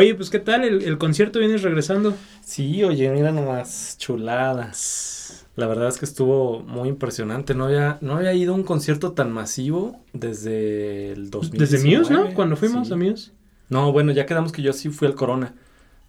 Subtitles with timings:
[0.00, 0.64] Oye, pues ¿qué tal?
[0.64, 2.16] ¿El, el concierto vienes regresando?
[2.42, 5.46] Sí, oye, mira nomás, chuladas.
[5.56, 7.54] La verdad es que estuvo muy impresionante.
[7.54, 11.70] No había, no había ido a un concierto tan masivo desde el 2019.
[11.70, 12.34] Desde Muse, ¿no?
[12.34, 12.94] Cuando fuimos Sí.
[12.94, 13.32] a Muse.
[13.68, 15.54] No, bueno, ya quedamos que yo sí fui al Corona.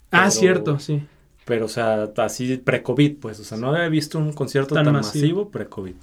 [0.09, 1.03] Ah, cierto, sí.
[1.44, 3.42] Pero, o sea, así pre-COVID, pues.
[3.42, 5.44] O sea, no había visto un concierto Tan tan, masivo.
[5.44, 5.94] masivo, pre-COVID.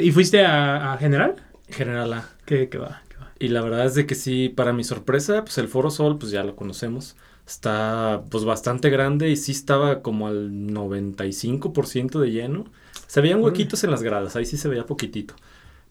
[0.00, 1.34] ¿y fuiste a, a General?
[1.68, 2.28] General A.
[2.46, 3.02] ¿Qué, qué va?
[3.40, 6.30] Y la verdad es de que sí, para mi sorpresa, pues el Foro Sol, pues
[6.32, 7.16] ya lo conocemos.
[7.46, 12.66] Está pues bastante grande y sí estaba como al 95% de lleno.
[13.08, 15.34] Se veían huequitos en las gradas, ahí sí se veía poquitito.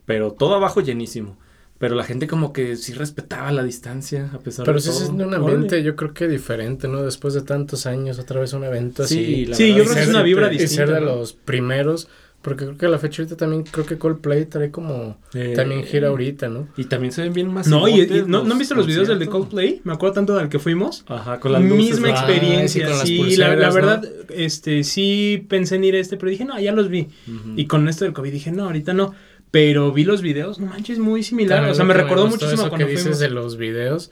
[0.05, 1.37] Pero todo abajo llenísimo.
[1.79, 4.99] Pero la gente como que sí respetaba la distancia a pesar Pero de sí todo.
[5.03, 7.03] es un ambiente, yo creo que diferente, ¿no?
[7.03, 9.45] Después de tantos años, otra vez un evento Sí, así.
[9.45, 11.15] la Sí, yo creo que es una vibra Y ser distinta, de ¿no?
[11.17, 12.09] los primeros,
[12.41, 15.83] porque creo que a la fecha ahorita también creo que Coldplay trae como Eh, también
[15.83, 16.69] gira ahorita, ¿no?
[16.77, 17.67] Y también se ven bien más.
[17.67, 19.81] No, y, y no, ¿no han visto los videos del de Coldplay?
[19.83, 21.03] Me acuerdo tanto del que fuimos.
[21.07, 21.99] Ajá, con las luces.
[21.99, 22.07] Misma.
[22.07, 26.15] Ah, experiencia, sí, con las sí, la, verdad, este, sí pensé en ir a este,
[26.15, 27.07] pero dije, no, ya los vi.
[27.55, 29.13] Y con esto del COVID dije, no, ahorita no.
[29.51, 31.57] Pero vi los videos, no manches, muy similar.
[31.57, 33.19] También O sea, me recordó muchísimo eso cuando que dices fuimos.
[33.19, 34.11] de los videos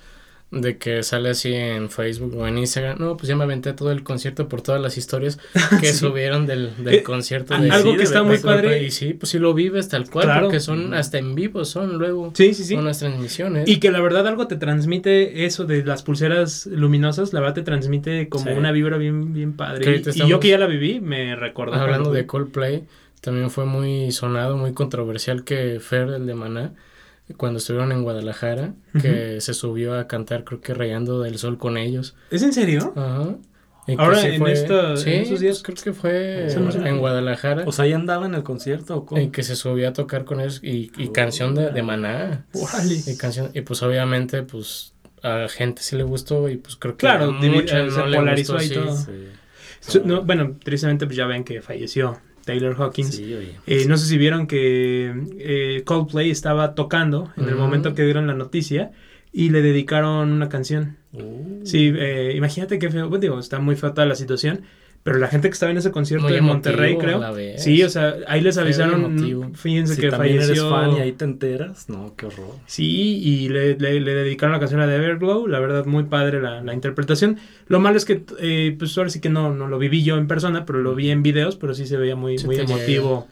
[0.50, 2.98] de que sale así en Facebook o en Instagram.
[3.00, 5.38] No, pues ya me aventé todo el concierto por todas las historias
[5.82, 5.98] que Sí.
[6.00, 7.54] subieron del, del Eh, concierto.
[7.54, 8.82] a- de- algo sí, que está muy padre.
[8.84, 10.44] Y sí, pues sí lo vives tal cual, Claro.
[10.44, 12.76] porque son hasta en vivo, son luego Sí, sí, sí.
[12.76, 13.68] unas transmisiones.
[13.68, 17.64] Y que la verdad algo te transmite eso de las pulseras luminosas, la verdad te
[17.64, 18.52] transmite como Sí.
[18.52, 20.02] una vibra bien, bien padre.
[20.16, 21.74] Y, yo que ya la viví, me recordó.
[21.76, 22.26] Hablando de.
[22.26, 22.86] Coldplay,
[23.20, 26.72] también fue muy sonado, muy controversial que Fer, el de Maná,
[27.36, 31.78] cuando estuvieron en Guadalajara, que se subió a cantar, creo que Rayando del Sol con
[31.78, 32.16] ellos.
[32.32, 32.94] ¿Es en serio?
[32.96, 33.36] Ajá.
[33.90, 35.62] Y Ahora, sí en fue- esta- en sí, esos días.
[35.66, 37.64] pues creo que fue no en Guadalajara.
[37.66, 38.98] O sea, ahí andaba en el concierto.
[38.98, 39.22] ¿o cómo?
[39.22, 41.14] En que se subió a tocar con ellos y, y Oh.
[41.14, 42.46] canción de, de Maná.
[43.08, 47.00] Y canción, y pues obviamente, pues a gente sí le gustó y pues creo que
[47.08, 48.74] Claro, mucha eh, se le polarizó gustó, ahí sí.
[48.76, 48.98] todo.
[49.80, 50.02] Sí.
[50.04, 53.14] No, bueno, tristemente pues ya ven que falleció Taylor Hawkins.
[53.16, 53.52] Sí, oye.
[53.68, 57.60] Eh, no sé si vieron que eh, Coldplay estaba tocando en el Mm.
[57.60, 58.90] momento que dieron la noticia
[59.32, 60.98] y le dedicaron una canción.
[61.14, 61.60] Uh.
[61.64, 64.62] Sí, eh, imagínate qué feo, bueno, digo, está muy toda la situación,
[65.08, 67.24] pero la gente que estaba en ese concierto en Monterrey, creo.
[67.58, 70.68] Sí, o sea, ahí les avisaron, fíjense Si que también falleció.
[70.68, 72.56] eres fan y ahí te enteras, no, qué horror.
[72.66, 76.42] Sí, y le, le- le dedicaron la canción a The Everglow, la verdad muy padre
[76.42, 77.38] la, la interpretación.
[77.70, 80.28] Lo malo es que, eh, pues ahora sí que no, no lo viví yo en
[80.28, 83.28] persona, pero lo vi en videos, pero sí se veía muy, Sí muy emotivo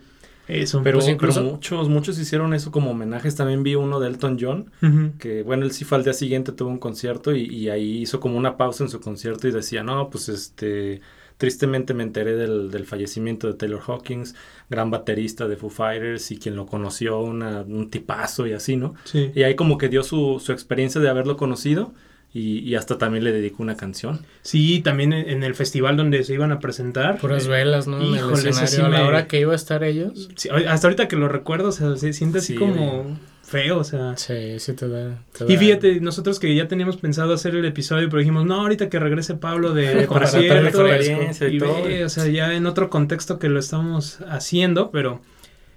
[0.48, 0.82] eso.
[0.82, 3.36] Pero, Pues incluso- pero muchos, muchos hicieron eso como homenajes.
[3.36, 4.72] También vi uno de Elton John,
[5.20, 8.20] que bueno, él sí fue al día siguiente, tuvo un concierto y, y ahí hizo
[8.22, 11.02] como una pausa en su concierto y decía, no, pues este,
[11.38, 14.36] tristemente me enteré del, del fallecimiento de Taylor Hawkins,
[14.70, 18.94] gran baterista de Foo Fighters y quien lo conoció, una- un tipazo y así, ¿no?
[19.04, 19.32] Sí.
[19.36, 21.94] Y ahí como que dio su, su experiencia de haberlo conocido
[22.34, 24.20] y, y hasta también le dedicó una canción.
[24.42, 27.18] Sí, también en, en el festival donde se iban a presentar.
[27.18, 27.98] Puras eh, velas, ¿no?
[28.02, 30.30] En el híjole, ese escenario, sí a la hora que iba a estar ellos.
[30.36, 33.84] sí, hasta ahorita que lo recuerdo, o sea, se siente así Sí, como feo, o
[33.84, 34.18] sea.
[34.18, 35.20] Sí, sí te da.
[35.38, 38.90] te Y fíjate, nosotros que ya teníamos pensado hacer el episodio, pero dijimos, no, ahorita
[38.90, 41.84] que regrese Pablo de, concierto, y y todo.
[41.84, 45.22] ve, o sea, ya en otro contexto que lo estamos haciendo, pero,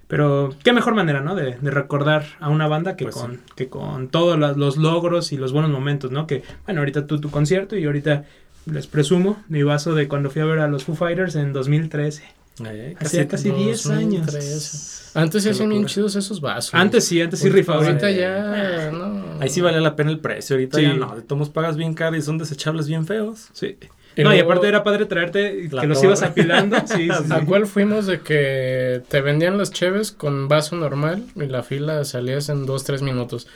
[0.06, 1.34] pero qué mejor manera, ¿no?
[1.34, 3.40] De, de recordar a una banda que Pues con, sí.
[3.54, 6.26] que con todos los logros y los buenos momentos, ¿no?
[6.26, 8.24] Que, bueno, ahorita tú tu concierto y ahorita
[8.66, 12.22] les presumo mi vaso de cuando fui a ver a los Foo Fighters en 2013.
[12.66, 14.26] Eh, Hacía casi 10 años.
[14.26, 14.97] 2013.
[15.14, 16.74] Antes se hacían bien chidos esos vasos.
[16.74, 17.84] Antes sí, antes sí rifaban.
[17.86, 19.40] Ahorita ya, no.
[19.40, 20.82] Ahí sí valía la pena el precio, ahorita Sí.
[20.84, 23.48] ya no, de tomos pagas bien caro y son desechables bien feos.
[23.52, 23.76] Sí.
[24.16, 26.08] Y no, y aparte era padre traerte que los torre.
[26.08, 26.76] ibas apilando.
[26.86, 27.32] Sí, sí, sí.
[27.32, 32.04] ¿A cuál fuimos de que te vendían las cheves con vaso normal y la fila
[32.04, 33.46] salías en dos, tres minutos?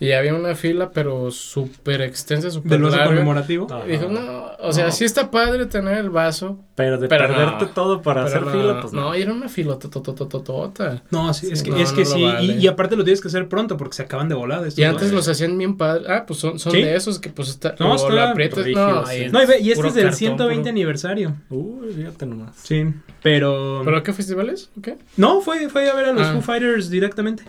[0.00, 3.06] Y había una fila, pero súper extensa, súper larga.
[3.06, 3.66] conmemorativo.
[3.86, 4.92] Y dijo, no, o sea, No.
[4.92, 6.58] sí está padre tener el vaso.
[6.76, 7.70] Pero de Pero perderte no.
[7.72, 9.12] todo para pero hacer no, fila, pues no.
[9.14, 11.02] era una filota totototota.
[11.10, 12.22] No, sí, es Sí, que, no, es que sí.
[12.22, 12.44] vale.
[12.44, 14.34] Y, y aparte lo tienes que hacer pronto porque se acaban de
[14.68, 16.04] estos Y antes los hacían bien padre.
[16.08, 16.82] Ah, pues son, son ¿Sí?
[16.82, 19.12] de esos que pues está, No, está lo aprietas, rígido, no, sí.
[19.24, 21.34] ahí- No, y, ve, y este puro es del cartón, 120 puro- aniversario.
[21.50, 22.54] Uy, fíjate nomás.
[22.62, 22.84] Sí,
[23.22, 23.82] pero...
[23.84, 24.70] ¿Pero qué festivales?
[24.78, 24.96] ¿O qué?
[25.16, 26.32] No, fue, fue a ver a los Ah.
[26.34, 27.42] Foo Fighters directamente.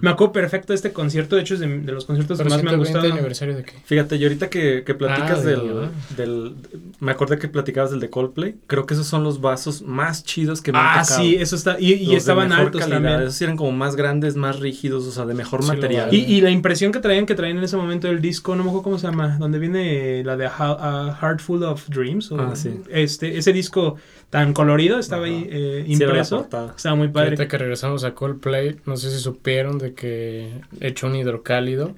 [0.00, 1.36] Me acuerdo perfecto de este concierto.
[1.36, 3.12] De hecho, es de, de los conciertos que más me han 120 gustado.
[3.14, 3.72] aniversario de qué?
[3.84, 6.54] Fíjate, y ahorita que, que platicas Ah, del, de- del...
[7.00, 8.56] Me acordé que platicabas del de Coldplay.
[8.66, 11.22] Creo que esos son los vasos más chidos que me han Ah, tocado.
[11.22, 11.78] sí, eso está.
[11.80, 12.96] Y, estaban altos calidad.
[12.96, 13.22] también.
[13.22, 16.06] Esos eran como más grandes, más rígidos, o sea, de mejor Sí, material.
[16.06, 16.18] vale.
[16.18, 18.70] Y, y la impresión que traían, que traían en ese momento del disco, no me
[18.70, 22.30] acuerdo cómo se llama, donde viene la de A, A Heart Full of Dreams.
[22.32, 22.80] o- Ah, sí.
[22.90, 23.96] este, ese disco
[24.30, 25.34] tan colorido estaba Ajá.
[25.34, 26.38] ahí eh, Sí, impreso.
[26.38, 26.74] portada.
[26.76, 27.28] estaba muy padre.
[27.30, 30.50] Ahorita que regresamos a Coldplay, no sé si supieron de que
[30.80, 31.94] hecho un hidrocálido,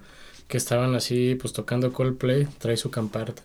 [0.49, 3.43] que estaban así, pues tocando Coldplay, trae su camparta.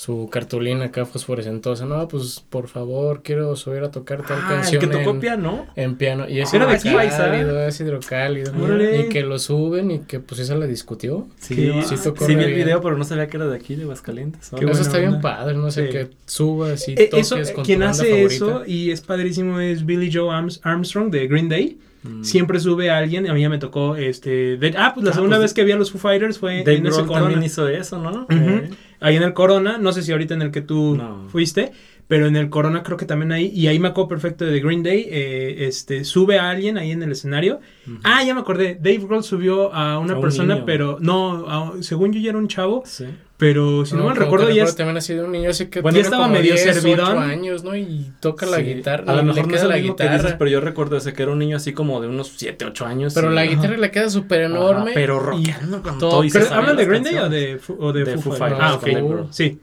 [0.00, 1.84] Su cartulina acá fosforescentosa.
[1.84, 4.82] No, pues por favor, quiero subir a tocar tal Ah, canción.
[4.82, 5.66] el que tocó en- piano.
[5.76, 6.26] En piano.
[6.26, 6.94] Y ese ¿Era de es aquí?
[6.94, 8.52] cálido, es hidrocálido.
[8.58, 9.00] Órale.
[9.00, 11.28] Y que lo suben y que pues esa la discutió.
[11.38, 12.60] Sí, sí, tocó sí vi el bien.
[12.64, 14.50] video, pero no sabía que era de aquí, de Aguascalientes.
[14.58, 15.20] Qué eso está bien onda.
[15.20, 15.92] padre, no sé, Sí.
[15.92, 18.34] que subas y Eh, toques eso, con quien tu banda hace favorita.
[18.34, 21.76] eso y es padrísimo es Billy Joe Arms- Armstrong de Green Day.
[22.04, 22.24] Mm.
[22.24, 24.56] Siempre sube a alguien, a mí ya me tocó este...
[24.56, 26.60] de- ah, pues la Ah, segunda pues, vez que vi a los Foo Fighters fue
[26.64, 28.22] Dave en ese también hizo eso, ¿no?
[28.22, 28.32] Ujú.
[28.32, 28.70] Eh,
[29.00, 31.26] Ahí en el Corona, no sé si ahorita en el que tú No.
[31.28, 31.72] fuiste,
[32.06, 34.82] pero en el Corona creo que también ahí, y ahí me acuerdo perfecto de Green
[34.82, 37.60] Day, eh, este, sube a alguien ahí en el escenario.
[38.02, 42.12] Ah, ya me acordé, Dave Grohl subió a una A persona, pero no, a- según
[42.12, 43.06] yo ya era un chavo, Sí.
[43.40, 45.80] Pero si no, mal como recuerdo ya es- también ha sido un niño así que
[45.80, 47.18] Bueno, ya estaba como medio 10, 8 servidón.
[47.18, 47.74] años, ¿no?
[47.74, 48.62] Y toca la Sí.
[48.62, 49.04] guitarra.
[49.10, 50.22] A lo le mejor no queda es la mismo que guitarra.
[50.22, 52.86] dices, pero yo recuerdo ese que era un niño así como de unos 7, 8
[52.86, 53.14] años.
[53.14, 53.50] Pero y- la Ajá.
[53.50, 54.92] guitarra le queda súper enorme.
[54.94, 56.24] pero rockeando con todo- todo.
[56.24, 58.60] y ¿Pero hablan de Green Day o de, Fu- o de, De Foo Foo Fighters?
[58.62, 59.26] Ah, ok.
[59.30, 59.58] Sí.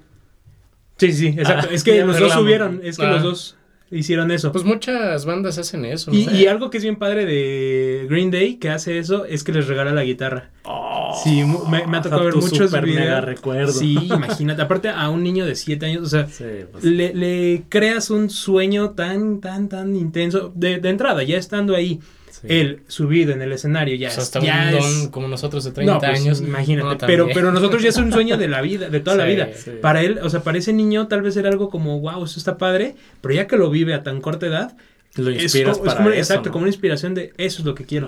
[0.97, 1.67] Sí, sí, exacto.
[1.69, 3.11] Ah, es que los dos subieron, es que Ah.
[3.11, 3.56] los dos
[3.91, 4.51] hicieron eso.
[4.51, 6.11] Pues muchas bandas hacen eso.
[6.11, 6.17] ¿no?
[6.17, 9.51] y, y algo que es bien padre de Green Day que hace eso es que
[9.51, 10.49] les regala la guitarra.
[10.63, 12.99] Oh, Sí, me, me ha tocado ver muchos super videos.
[12.99, 13.71] mega recuerdo.
[13.71, 14.61] Sí, imagínate.
[14.61, 18.29] Aparte a un niño de 7 años, o sea, Sí, pues, le, le creas un
[18.29, 20.51] sueño tan, tan, tan intenso.
[20.53, 21.99] De, de entrada, ya estando ahí,
[22.41, 22.47] sí.
[22.49, 25.07] él subido en el escenario, ya, O sea, hasta ya un don es...
[25.09, 26.41] como nosotros de 30 No, pues, años.
[26.41, 26.87] imagínate.
[26.89, 29.49] No, pero, pero nosotros ya es un sueño de la vida, de toda la vida.
[29.55, 29.71] sí.
[29.81, 32.57] Para él, o sea, para ese niño tal vez era algo como, wow, eso está
[32.57, 34.77] padre, pero ya que lo vive a tan corta edad,
[35.15, 36.53] Lo inspiras como- es para como- eso, exacto, ¿no?
[36.53, 38.07] como una inspiración de eso es lo que quiero.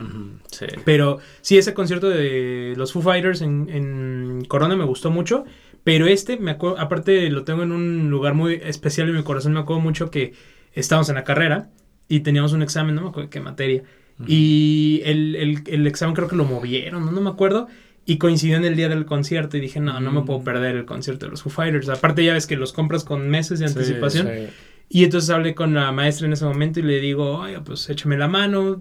[0.52, 0.66] Sí.
[0.86, 5.44] Pero sí, ese concierto de los Foo Fighters en, en Corona me gustó mucho.
[5.84, 9.54] Pero este, me acuerdo, aparte lo tengo en un lugar muy especial en mi corazón.
[9.54, 10.34] Me acuerdo mucho que
[10.74, 11.70] estábamos en la carrera
[12.10, 13.84] y teníamos un examen, no me acuerdo qué materia.
[14.28, 17.68] Y el, el- el examen creo que lo movieron, no, no me acuerdo.
[18.06, 20.44] Y coincidió en el día del concierto y dije, no, no me puedo Mm.
[20.44, 21.90] perder el concierto de los Foo Fighters.
[21.90, 24.28] Aparte ya ves que los compras con meses de Sí, anticipación.
[24.28, 24.48] Sí.
[24.92, 28.18] Y entonces hablé con la maestra en ese momento y le digo, oye, pues échame
[28.18, 28.76] la mano,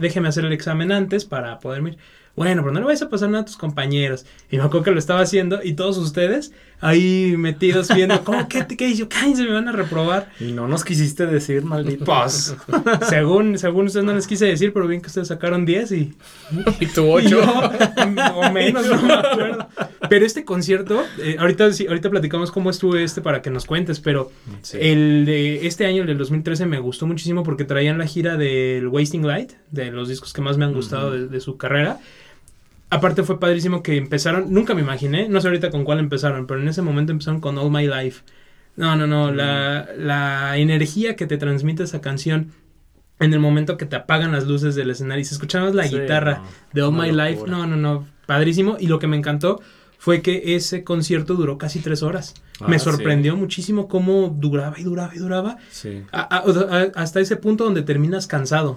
[0.00, 1.98] déjeme hacer el examen antes para poderme ir.
[2.36, 4.26] Bueno, pero no le vayas a pasar nada a tus compañeros.
[4.50, 8.48] Y me acuerdo que lo estaba haciendo y todos ustedes ahí metidos viendo, ¿cómo?
[8.48, 8.92] ¿Qué, qué?
[8.94, 10.30] Yo, cállense, me van a reprobar.
[10.40, 12.04] Y no nos quisiste decir, maldito.
[12.04, 12.56] Pues,
[13.08, 16.14] según, según ustedes no les quise decir, pero bien que ustedes sacaron 10 y,
[16.80, 17.28] Y tu y 8.
[17.28, 17.42] yo,
[18.34, 19.68] o menos, no me acuerdo.
[20.10, 24.00] Pero este concierto, eh, ahorita, sí, ahorita platicamos cómo estuvo este para que nos cuentes,
[24.00, 24.30] pero
[24.62, 24.76] Sí.
[24.80, 28.88] el de este año, el del 2013, me gustó muchísimo porque traían la gira del
[28.88, 32.00] Wasting Light, de los discos que más me han gustado de su carrera.
[32.90, 36.60] Aparte fue padrísimo que empezaron, nunca me imaginé, no sé ahorita con cuál empezaron, pero
[36.60, 38.22] en ese momento empezaron con All My Life.
[38.76, 42.52] No, no, no, la, la energía que te transmite esa canción
[43.20, 45.98] en el momento que te apagan las luces del escenario y se escuchaba la Sí,
[45.98, 48.76] guitarra no, de All My Life, no, no, no, padrísimo.
[48.78, 49.60] Y lo que me encantó
[49.98, 52.34] fue que ese concierto duró casi tres horas.
[52.60, 52.84] Ah, me sí.
[52.84, 55.56] sorprendió muchísimo cómo duraba y duraba y duraba.
[55.70, 56.02] Sí.
[56.12, 56.44] A-
[56.96, 58.76] hasta ese punto donde terminas cansado.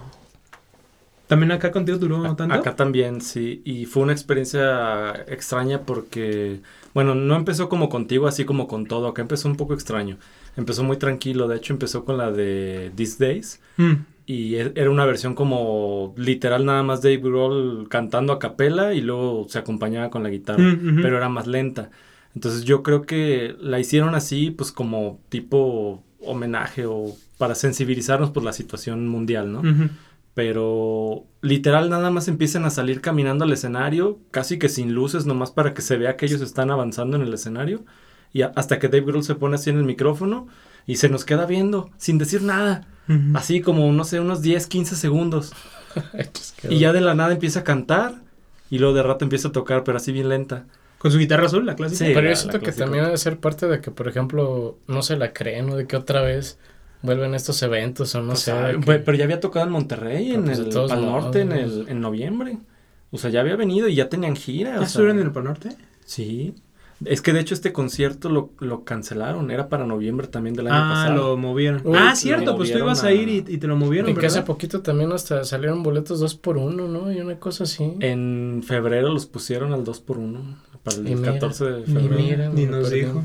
[1.28, 2.54] También acá contigo duró tanto.
[2.56, 3.62] Acá también, sí.
[3.66, 6.62] Y fue una experiencia extraña porque,
[6.94, 9.08] bueno, no empezó como contigo, así como con todo.
[9.08, 10.18] Acá empezó un poco extraño.
[10.56, 11.48] Empezó muy tranquilo.
[11.48, 13.60] De hecho, empezó con la de These Days.
[13.78, 13.94] Mm,
[14.30, 19.00] Y e- era una versión como literal nada más Dave Grohl cantando a capela y
[19.02, 20.64] luego se acompañaba con la guitarra.
[20.64, 21.02] Mm, ujú.
[21.02, 21.92] Pero era más lenta.
[22.36, 28.44] Entonces yo creo que la hicieron así, pues como tipo homenaje o para sensibilizarnos por
[28.44, 29.60] la situación mundial, ¿no?
[29.60, 29.90] ujú.
[30.38, 35.50] Pero literal nada más empiezan a salir caminando al escenario, casi que sin luces, nomás
[35.50, 37.86] para que se vea que ellos están avanzando en el escenario,
[38.32, 40.48] y hasta que Dave Grohl se pone así en el micrófono
[40.86, 42.88] y se nos queda viendo, sin decir nada,
[43.34, 45.54] así como, no sé, unos 10, 15 segundos,
[46.12, 48.22] Pues y ya de la nada empieza a cantar,
[48.70, 50.68] y luego de rato empieza a tocar, pero así bien lenta.
[51.00, 52.06] Con su guitarra azul, la clásica.
[52.06, 52.12] Sí.
[52.14, 55.34] Pero yo siento que también debe ser parte de que, por ejemplo, no se la
[55.34, 56.60] creen o de que otra vez
[57.02, 58.52] vuelven estos eventos o no Pues, sé.
[58.52, 61.24] ah, que- pues, pero ya había tocado en Monterrey, Pero, en pues, el Pal modos.
[61.24, 62.58] Norte, en, el, en noviembre.
[63.12, 64.78] O sea, ya había venido y ya tenían gira.
[64.78, 65.70] o ¿Ya estuvieron en el Pal Norte?
[66.06, 66.56] Sí.
[67.06, 69.52] Es que de hecho este concierto lo, lo cancelaron.
[69.52, 71.16] Era para noviembre también del año Ah, pasado.
[71.30, 71.82] lo movieron.
[71.86, 74.16] Uy, ah, cierto, pues tú ibas a a- ir y, y te lo movieron, y
[74.16, 77.12] que hace poquito también hasta salieron boletos dos por uno, ¿no?
[77.12, 77.94] Y una cosa así.
[78.00, 82.16] En febrero los pusieron al 2 por 1 Para el Y mira, 14 de febrero.
[82.16, 83.24] mira, ni nos dijo.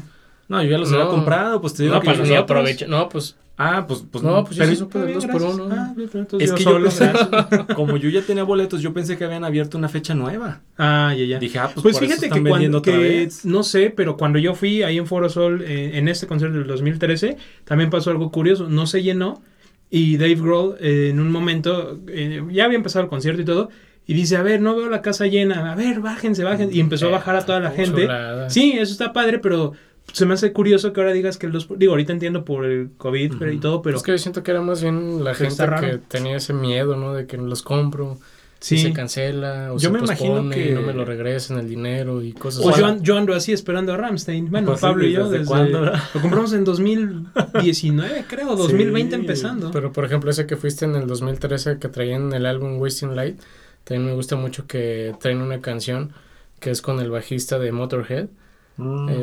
[0.48, 0.98] No, yo ya los No.
[0.98, 1.60] había comprado.
[1.62, 2.88] Pues te digo no, que pues.
[2.88, 5.33] No, pues Ah, pues, pues No, pues yo pero sí supe del Está dos bien,
[5.33, 5.66] por gracias.
[5.66, 5.75] uno.
[5.75, 5.95] Ah,
[6.38, 7.66] es yo que solo, yo gracias.
[7.76, 10.62] como yo ya tenía boletos, yo pensé que habían abierto una fecha nueva.
[10.78, 11.38] Ah, ya, ya.
[11.38, 13.45] Dije, ah, pues, Pues por eso fíjate están que vendiendo cuando, otra que, vez.
[13.45, 16.66] no sé, pero cuando yo fui ahí en Foro Sol, eh, en este concierto del
[16.66, 19.42] 2013, también pasó algo curioso, no se llenó
[19.90, 23.69] y Dave Grohl eh, en un momento, eh, ya había empezado el concierto y todo,
[24.07, 27.07] y dice, a ver, no veo la casa llena, a ver, bájense, bájense, y empezó
[27.09, 28.09] a bajar a toda la gente.
[28.49, 29.73] Sí, eso está padre, pero
[30.12, 32.90] se me hace curioso que ahora digas que el 2%, digo, ahorita entiendo por el
[32.99, 35.64] COVID pero, y todo, pero Es que yo siento que era más bien la gente
[35.80, 37.14] que tenía ese miedo, ¿no?
[37.14, 38.18] De que los compro,
[38.61, 38.75] sí.
[38.75, 41.56] y se cancela, o Yo se me imagino pospone y que- no me lo regresen
[41.59, 42.80] el dinero y cosas así.
[42.80, 44.50] yo, yo ando así esperando a Ramstein.
[44.50, 45.49] Bueno, Pues sí, Pablo y yo ¿desde desde...
[45.49, 45.80] cuándo?
[46.14, 49.71] Lo compramos en 2019, creo, 2020 Sí, empezando.
[49.71, 53.40] Pero por ejemplo, ese que fuiste en el 2013 que traían el álbum Wasting Light,
[53.85, 56.12] también me gusta mucho que traen una canción
[56.61, 58.28] que es con el bajista de Motorhead,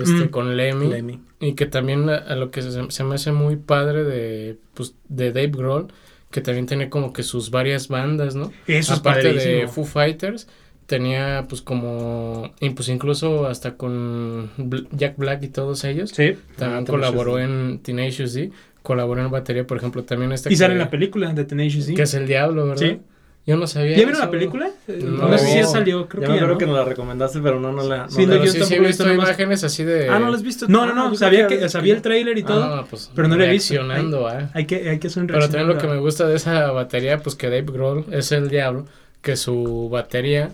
[0.01, 0.29] este, Mm.
[0.29, 1.19] con Lemmy, Lemmy.
[1.39, 4.95] y que también a, a lo que se, se me hace muy padre de, pues,
[5.07, 5.87] de Dave Grohl,
[6.31, 8.51] que también tiene como que sus varias bandas, ¿no?
[8.67, 9.67] Eso es Aparte de.
[9.67, 10.47] Foo Fighters,
[10.85, 16.33] tenía pues como, y pues incluso hasta con Bl- Jack Black y todos ellos, Sí.
[16.55, 18.51] también Ah, colaboró Tenacious en Tenacious D,
[18.81, 21.93] colaboró en batería, por ejemplo, también este Y sale en la película de Tenacious D.
[21.93, 22.87] que es el diablo, ¿verdad?
[22.87, 22.99] Sí.
[23.49, 24.69] Yo no sabía ¿Ya vieron la película?
[24.87, 25.27] Eh, No.
[25.27, 26.57] No, sé si ya salió, creo ya que me ya, ¿no?
[26.59, 28.07] que nos la recomendaste, pero no, no la.
[28.09, 30.07] Sí, no la- yo sí, sí tampoco he he visto imágenes así de...
[30.07, 30.67] Ah, no la has visto.
[30.67, 33.27] No, Ah, no, no, sabía creo que, sabía el tráiler y todo, Ah, pues, pero
[33.27, 33.73] no lo he visto.
[33.73, 34.51] reaccionando, ah.
[34.53, 37.17] hay que, hay que hacer un Pero también lo que me gusta de esa batería,
[37.23, 38.85] pues que Dave Grohl es el diablo,
[39.23, 40.51] que su batería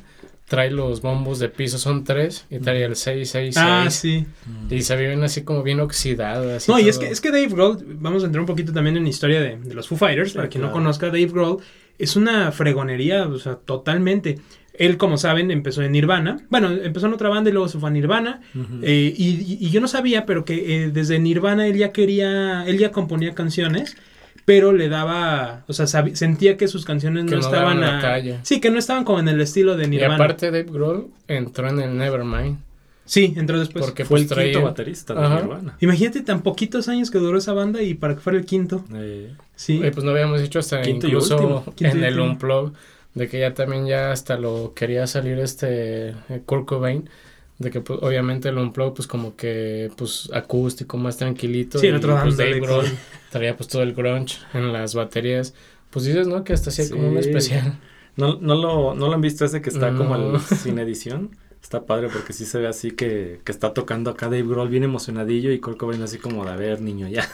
[0.47, 3.57] trae los bombos de piso, son tres, y trae el 666.
[3.57, 4.27] Ah, sí.
[4.69, 6.69] Y se ven así como bien oxidadas.
[6.69, 9.03] No, y es que, es que Dave Grohl, vamos a entrar un poquito también en
[9.03, 11.57] la historia de, de los Foo Fighters, Sí, para quien no conozca, Dave Grohl
[11.99, 14.39] es una fregonería, o sea, totalmente.
[14.77, 16.39] Él, como saben, empezó en Nirvana.
[16.49, 18.41] Bueno, empezó en otra banda y luego se fue a Nirvana.
[18.81, 22.65] Eh, y, y- y yo no sabía, pero que eh, desde Nirvana él ya quería,
[22.67, 23.95] él ya componía canciones,
[24.43, 27.97] pero le daba, o sea, sentía que sus canciones Que no, no estaban daban la
[27.99, 28.39] a- talla.
[28.43, 30.15] Sí, que no estaban como en el estilo de Y Nirvana.
[30.15, 32.57] aparte Dave Grohl entró en el Nevermind.
[33.05, 33.85] sí, entró después.
[33.85, 35.39] porque Fue el pues, traía- quinto baterista de Ajá.
[35.41, 35.77] Nirvana.
[35.79, 38.83] Imagínate tan poquitos años que duró esa banda y para que fuera el quinto.
[38.93, 39.79] Eh, Sí.
[39.79, 42.19] Oye, pues no habíamos dicho hasta Quinto y incluso y en el.
[42.19, 42.73] Unplug
[43.13, 47.09] de que ya también ya hasta lo quería salir este eh, Kurt Cobain
[47.59, 51.89] de que pues, obviamente el Unplug pues como que pues acústico más tranquilito Sí, y
[51.91, 52.85] el otro pues dándole Dave Grohl
[53.31, 55.53] traía pues todo el grunge en las baterías
[55.91, 57.29] pues dices no que hasta hacía como un Sí.
[57.29, 57.79] especial
[58.17, 60.35] ¿No, no, lo, ¿No lo han visto ese que está como No.
[60.35, 61.31] el, sin edición?
[61.65, 64.83] Está padre porque sí se ve así que, que está tocando acá Dave Grohl bien
[64.83, 67.27] emocionadillo y Kurt Cobain así como de a ver niño ya.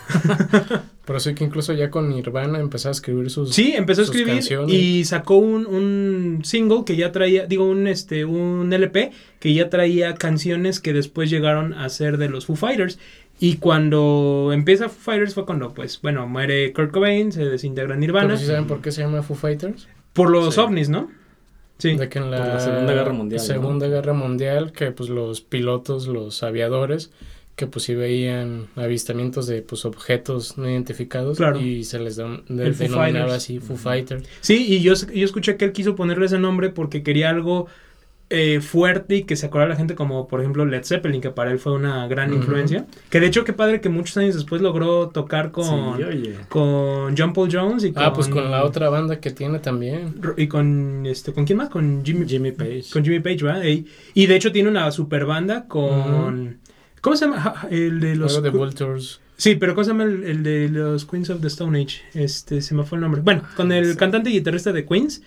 [1.06, 4.36] pero sí que incluso ya con Nirvana empezó a escribir sus Sí, empezó a escribir
[4.36, 4.74] canciones.
[4.74, 9.12] y sacó un, un single que ya traía, digo, un este, un LP
[9.42, 13.00] que ya traía canciones que después llegaron a ser de los Foo Fighters.
[13.38, 18.28] Y cuando empieza Foo Fighters fue cuando, pues, bueno, muere Kurt Cobain, se desintegra Nirvana.
[18.28, 20.62] pero sí saben por qué se llama Foo Fighters Por los Sí.
[20.62, 21.10] ovnis, ¿no?
[21.82, 21.96] Sí.
[21.96, 23.46] De que en la, Segunda Guerra Mundial, ¿no?
[23.48, 27.12] Segunda Guerra Mundial, que pues los pilotos, los aviadores,
[27.56, 31.60] que pues sí veían avistamientos de pues objetos no identificados Claro.
[31.60, 34.24] y se les de- de- denominaba así Foo Fighters.
[34.42, 37.68] Sí, y yo, yo escuché que él quiso ponerle ese nombre porque quería algo
[38.32, 41.52] eh, fuerte y que se acordara la gente como, por ejemplo, Led Zeppelin, que para
[41.52, 42.86] él fue una gran influencia.
[43.10, 47.34] Que de hecho, qué padre que muchos años después logró tocar con, Sí, con John
[47.34, 48.04] Paul Jones y con...
[48.04, 50.16] Ah, pues con la otra banda que tiene también.
[50.38, 51.70] Y con, este, ¿con quién más?
[51.70, 52.86] Con Jimmy, Jimmy Page.
[52.92, 53.64] con Jimmy Page, ¿verdad?
[53.66, 56.58] Y, y de hecho tiene una super banda con...
[57.02, 57.68] ¿Cómo se llama?
[57.70, 58.42] El de los...
[58.42, 59.20] De Vultures.
[59.38, 62.02] Sí, pero ¿cómo se llama el, el de los Queens of the Stone Age?
[62.14, 63.22] Este, se me fue el nombre.
[63.22, 63.98] Bueno, con el Sí.
[63.98, 65.24] cantante y guitarrista de Queens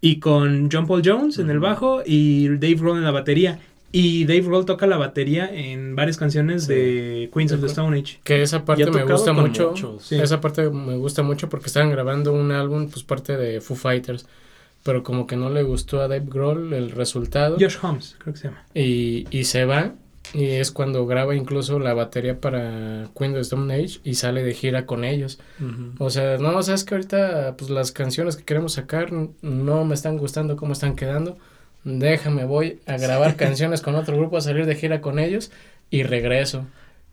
[0.00, 3.58] y con John Paul Jones en el bajo y Dave Grohl en la batería.
[3.92, 6.74] Y Dave Grohl toca la batería en varias canciones Sí.
[6.74, 8.18] de Queens of the Stone Age.
[8.24, 9.74] Que esa parte me gusta mucho.
[10.00, 10.16] Sí.
[10.16, 14.26] Esa parte me gusta mucho porque estaban grabando un álbum, pues parte de Foo Fighters.
[14.82, 17.56] Pero como que no le gustó a Dave Grohl el resultado.
[17.58, 18.64] Josh Holmes, creo que se llama.
[18.74, 19.94] y, y se va
[20.36, 24.52] y es cuando graba incluso la batería para Queen of Stone Age y sale de
[24.52, 25.38] gira con ellos.
[25.98, 30.18] O sea, no, sabes que ahorita pues las canciones que queremos sacar no me están
[30.18, 31.38] gustando cómo están quedando.
[31.84, 35.50] Déjame, voy a grabar canciones con otro grupo, a salir de gira con ellos
[35.88, 36.66] y regreso.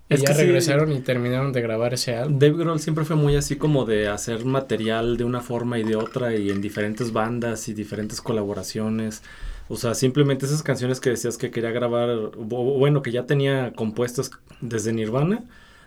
[0.10, 0.42] Y Es ya que sí.
[0.42, 2.40] regresaron y terminaron de grabar ese álbum.
[2.40, 5.96] Dave Grohl siempre fue muy así como de hacer material de una forma y de
[5.96, 9.24] otra y en diferentes bandas y diferentes colaboraciones.
[9.70, 12.32] O sea, simplemente esas canciones que decías que quería grabar, o
[12.78, 15.44] bueno, que ya tenía compuestas desde Nirvana,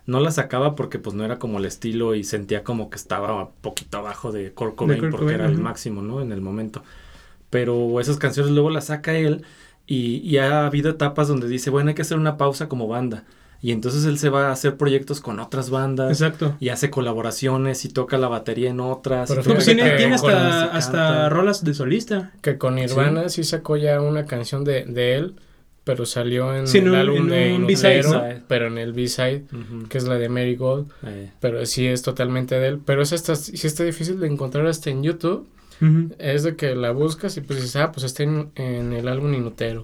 [0.07, 3.43] no las sacaba porque pues no era como el estilo y sentía como que estaba
[3.43, 6.21] un poquito abajo de Kurt Cobain porque Cobain, era el máximo, ¿no?
[6.21, 6.83] En el momento.
[7.51, 9.45] Pero esas canciones luego las saca él
[9.87, 13.25] y, y ha habido etapas donde dice, bueno, hay que hacer una pausa como banda.
[13.67, 16.55] Y entonces él se va a hacer proyectos con otras bandas Exacto.
[16.61, 19.29] y hace colaboraciones y toca la batería en otras.
[19.29, 22.33] Pero y tiene, que tiene con hasta, y hasta rolas de solista.
[22.43, 25.35] Que con Nirvana sí, sacó ya una canción de, de él,
[25.83, 28.43] pero salió en Sí, el álbum en de un Inutero, B-side.
[28.47, 29.45] pero en el B-side,
[29.89, 30.89] que es la de Mary Gold.
[31.05, 32.81] Eh, Pero sí es totalmente de él.
[32.85, 35.49] Pero es hasta, sí está difícil de encontrar hasta en YouTube.
[36.19, 39.35] Es de que la buscas y pues dices, ah, pues está en, en el álbum
[39.35, 39.83] Inutero.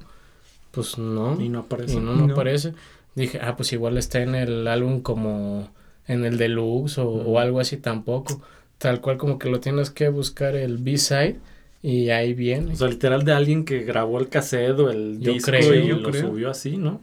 [0.71, 1.37] Pues no.
[1.41, 2.01] y Y no aparece.
[2.01, 2.33] no, no No.
[2.33, 2.75] aparece.
[3.15, 5.69] Dije, ah, pues igual está en el álbum como
[6.07, 8.43] en el deluxe o, o algo así tampoco.
[8.79, 11.37] Tal cual como que lo tienes que buscar el B-side
[11.83, 12.73] y ahí viene.
[12.73, 15.87] O sea, literal de alguien que grabó el cassette o el Yo disco creo, y
[15.89, 16.29] yo lo creo.
[16.29, 17.01] subió así, ¿no?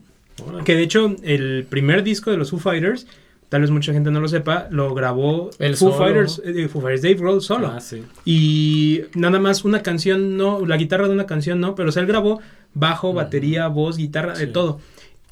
[0.64, 3.06] Que de hecho, el primer disco de los Foo Fighters,
[3.50, 6.04] tal vez mucha gente no lo sepa, lo grabó Él Foo solo.
[6.04, 7.66] Fighters, eh, Foo Fighters, Dave Grohl solo.
[7.68, 8.02] Ah, sí.
[8.24, 12.00] Y nada más una canción, no, la guitarra de una canción, no, pero o sea,
[12.02, 12.40] él grabó
[12.72, 14.52] bajo, batería, voz, guitarra, de Sí.
[14.52, 14.80] todo.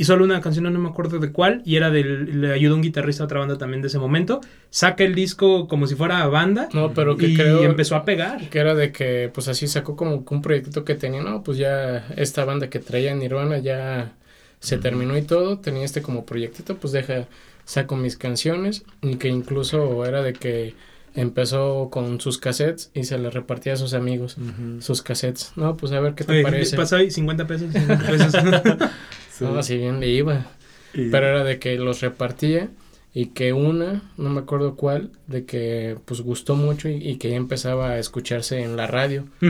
[0.00, 2.82] Y solo una canción, no me acuerdo de cuál, y era del, le ayudó un
[2.82, 4.40] guitarrista a otra banda también de ese momento.
[4.70, 8.48] Saca el disco como si fuera banda No, pero que y creo empezó a pegar.
[8.48, 11.58] que era de que pues así sacó como que un proyectito que tenía, no, pues
[11.58, 14.12] ya esta banda que traía Nirvana ya
[14.60, 17.26] se terminó y todo, tenía este como proyectito, pues deja,
[17.64, 20.74] saco mis canciones y que incluso era de que
[21.16, 24.36] empezó con sus cassettes y se las repartía a sus amigos,
[24.78, 26.76] sus cassettes, no, pues a ver qué te Oye, parece.
[26.76, 27.72] Pasa ahí 50 pesos.
[27.72, 28.32] 50 pesos.
[29.38, 29.44] Sí.
[29.44, 30.46] No, así bien le iba.
[30.94, 32.68] Y- Pero era de que los repartía
[33.14, 37.30] y que una, no me acuerdo cuál, de que pues gustó mucho y, y que
[37.30, 39.24] ya empezaba a escucharse en la radio.
[39.40, 39.46] Sí.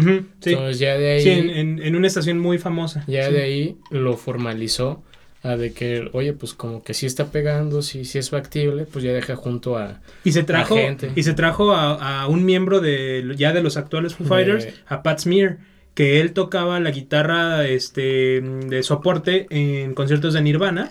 [0.50, 3.04] Entonces ya de ahí, Sí, en, en- en una estación muy famosa.
[3.06, 3.32] ya Sí.
[3.34, 5.02] de ahí lo formalizó
[5.42, 9.04] a de que, oye, pues como que sí está pegando, sí, sí es factible, pues
[9.04, 10.00] ya deja junto a...
[10.24, 11.12] Y se trajo, gente.
[11.14, 14.68] y se trajo a, a un miembro de ya de los actuales Foo De- Fighters,
[14.88, 15.58] a Pat Smear,
[15.98, 20.90] que él tocaba la guitarra este de soporte en conciertos de Nirvana.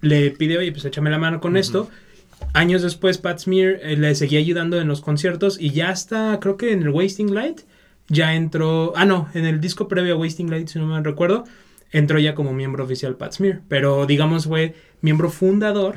[0.00, 1.90] Le pide, oye, pues échame la mano con esto.
[2.52, 6.56] Años después, Pat Smear eh, le seguía ayudando en los conciertos y ya está, creo
[6.56, 7.62] que en el Wasting Light,
[8.06, 11.42] ya entró, ah no, en el disco previo a Wasting Light, si no me recuerdo,
[11.90, 15.96] entró ya como miembro oficial Pat Smear, pero digamos fue miembro fundador,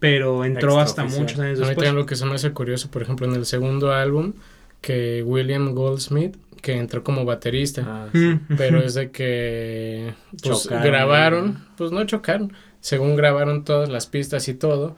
[0.00, 1.74] pero entró hasta muchos años A mí después.
[1.74, 4.32] también lo que se me hace curioso, por ejemplo, en el segundo álbum,
[4.80, 7.82] que William Goldsmith, que entró como baterista.
[7.86, 8.38] Ah, sí.
[8.56, 10.84] Pero es de que pues, Chocaron.
[10.84, 14.96] grabaron, pues no chocaron, según grabaron todas las pistas y todo,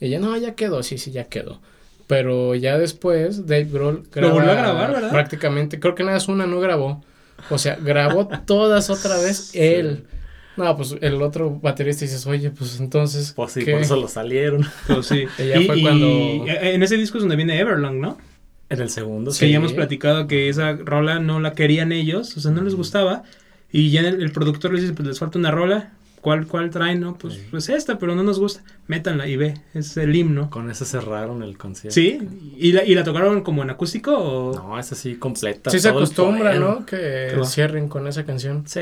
[0.00, 1.60] y ya no, ya quedó, sí, sí, ya quedó.
[2.06, 5.10] Pero ya después Dave Grohl Lo volvió a grabar, ¿verdad?
[5.10, 7.04] Prácticamente, creo que nada más una no grabó.
[7.50, 10.06] O sea, grabó todas otra vez él.
[10.56, 13.32] No, pues el otro baterista dices, oye, pues entonces.
[13.36, 13.72] Pues sí, ¿qué?
[13.72, 14.66] por eso lo salieron.
[14.88, 15.24] Pues sí.
[15.38, 16.06] Y ya fue cuando-
[16.46, 18.18] En ese disco es donde viene Everlong, ¿no?
[18.70, 19.50] En el segundo, Que Sí.
[19.50, 23.24] ya hemos platicado que esa rola no la querían ellos, o sea, no les gustaba.
[23.72, 25.92] Y ya el, el productor les dice, pues les falta una rola.
[26.20, 27.00] ¿Cuál, cuál traen?
[27.00, 27.46] No, pues, Sí.
[27.50, 28.62] pues esta, pero no nos gusta.
[28.86, 30.50] Métanla y ve, es el himno.
[30.50, 31.94] Con ese cerraron el concierto.
[31.94, 32.18] ¿Sí?
[32.58, 34.54] ¿Y la, ¿Y la tocaron como en acústico o...?
[34.54, 35.70] No, es así completa.
[35.70, 36.54] Sí se acostumbra.
[36.54, 36.84] ¿no?
[36.84, 37.44] Que Claro.
[37.44, 38.64] cierren con esa canción.
[38.66, 38.80] Sí.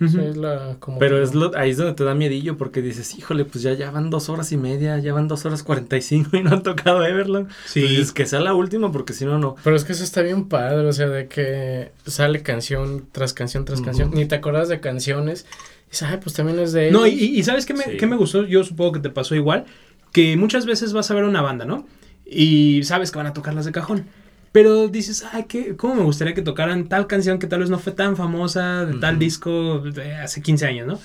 [0.00, 2.82] Sí, es la como Pero que- es lo, ahí es donde te da miedillo porque
[2.82, 5.96] dices, híjole, pues ya, ya van dos horas y media, ya van dos horas cuarenta
[5.96, 7.46] y cinco y no han tocado Everlong.
[7.66, 7.86] Sí.
[7.98, 9.54] Pues que sea la última porque si no, no.
[9.62, 13.64] Pero es que eso está bien padre, o sea, de que sale canción tras canción
[13.64, 15.46] tras canción, ni te acuerdas de canciones,
[15.92, 17.96] dices, ay, pues también es de No, y, ¿sabes qué me, Sí.
[17.98, 18.44] qué me gustó?
[18.44, 19.66] Yo supongo que te pasó igual.
[20.10, 21.86] Que muchas veces vas a ver una banda, ¿no?
[22.26, 24.06] Y sabes que van a tocar las de cajón.
[24.52, 27.78] Pero dices, ay, ¿qué, ¿cómo me gustaría que tocaran tal canción que tal vez no
[27.78, 30.98] fue tan famosa, de tal disco de hace 15 años, ¿no?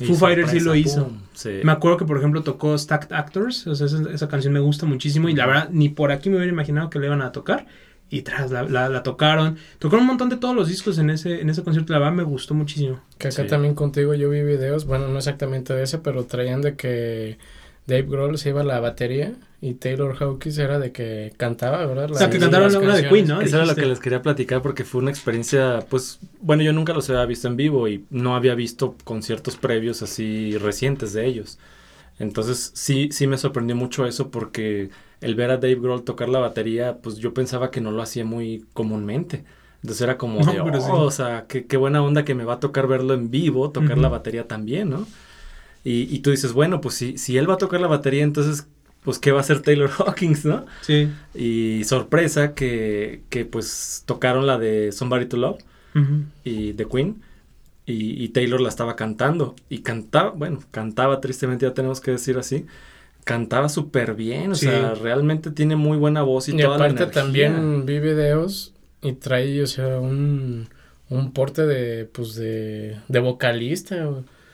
[0.00, 1.10] Y Foo Fighters sí lo hizo.
[1.34, 1.60] sí.
[1.64, 3.66] Me acuerdo que, por ejemplo, tocó Stacked Actors.
[3.66, 5.28] O sea, esa, esa canción me gusta muchísimo.
[5.28, 7.66] Y la verdad, ni por aquí me hubiera imaginado que le iban a tocar.
[8.14, 9.56] Y tras, la, la, la tocaron.
[9.78, 11.94] Tocaron un montón de todos los discos en ese, en ese concierto.
[11.94, 13.00] La verdad, me gustó muchísimo.
[13.16, 13.48] Que acá Sí.
[13.48, 17.38] también contigo yo vi videos, bueno, no exactamente de ese, pero traían de que
[17.86, 22.10] Dave Grohl se iba a la batería y Taylor Hawkins era de que cantaba, ¿verdad?
[22.10, 23.08] O sea, que cantaron una de.
[23.08, 23.40] Queen, ¿no?
[23.40, 26.92] Eso era lo que les quería platicar porque fue una experiencia, pues, bueno, yo nunca
[26.92, 31.58] los había visto en vivo y no había visto conciertos previos así recientes de ellos.
[32.22, 36.38] Entonces sí, sí me sorprendió mucho eso porque el ver a Dave Grohl tocar la
[36.38, 39.44] batería, pues yo pensaba que no lo hacía muy comúnmente.
[39.82, 40.90] Entonces era como No, de, pero oh, sí.
[40.92, 43.98] o sea, qué, qué buena onda que me va a tocar verlo en vivo, tocar
[43.98, 45.04] la batería también, ¿no?
[45.82, 48.68] Y, y tú dices, bueno, pues si, si él va a tocar la batería, entonces,
[49.02, 50.64] pues, ¿qué va a hacer Taylor Hawkins, no?
[50.82, 51.08] Sí.
[51.34, 55.58] Y sorpresa que, que pues tocaron la de Somebody to Love
[56.44, 57.20] y The Queen
[57.86, 62.38] y, y Taylor la estaba cantando y cantaba, bueno, cantaba tristemente, ya tenemos que decir
[62.38, 62.66] así,
[63.24, 64.66] cantaba súper bien, o Sí.
[64.66, 67.22] sea, realmente tiene muy buena voz y, Y, toda la aparte energía.
[67.22, 70.68] también vi videos y trae, o sea, un,
[71.08, 74.08] un porte de, pues, de, de vocalista.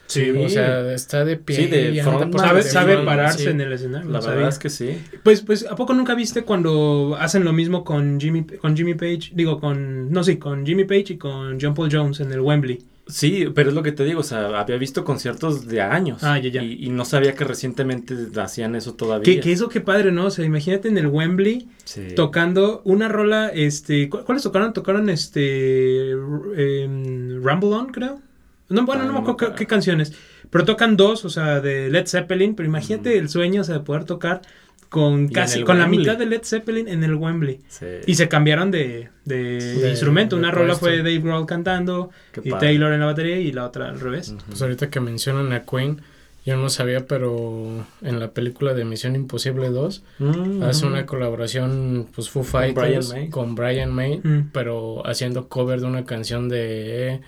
[0.07, 0.31] Sí.
[0.31, 1.57] O sea, está de pie.
[1.57, 3.49] Sí, de y anda frontman, por Sabe, sabe pararse sí.
[3.51, 4.09] en el escenario.
[4.09, 4.49] La verdad sabía.
[4.49, 4.99] es que sí.
[5.23, 9.33] Pues, pues, ¿a poco nunca viste cuando hacen lo mismo con Jimmy, con Jimmy Page?
[9.35, 12.79] Digo, con, no, sí, con Jimmy Page y con John Paul Jones en el Wembley.
[13.09, 16.39] Sí, pero es lo que te digo, o sea, había visto conciertos de años Ah,
[16.39, 16.63] ya, ya.
[16.63, 19.25] Y, y no sabía que recientemente hacían eso todavía.
[19.25, 20.27] Que, que eso qué padre, ¿no?
[20.27, 22.09] O sea, imagínate en el Wembley Sí.
[22.15, 24.73] tocando una rola, este, ¿cu- ¿cuáles tocaron?
[24.75, 26.11] Tocaron, este,
[26.57, 28.21] em, Rumble On, creo.
[28.69, 29.55] No, bueno, Ah, no me no me acuerdo qué, acuerdo.
[29.59, 30.13] qué canciones,
[30.51, 33.81] Pero tocan dos, o sea, de Led Zeppelin, pero imagínate el sueño, o sea, de
[33.85, 34.41] poder tocar
[34.89, 37.61] con casi, con la mitad de Led Zeppelin en el Wembley.
[37.69, 37.87] Sí.
[38.07, 40.37] Y se cambiaron de, de De- instrumento.
[40.37, 42.69] de Una rola fue Dave Grohl cantando Qué y padre.
[42.69, 44.35] Taylor en la batería y la otra al revés.
[44.49, 46.01] Pues ahorita que mencionan a Queen,
[46.47, 52.07] yo no sabía, pero en la película de Misión Imposible 2 Mm, hace una colaboración,
[52.15, 53.29] pues Foo Brian Fighters May.
[53.29, 54.51] con Brian May, Mm.
[54.53, 57.21] pero haciendo cover de una canción de,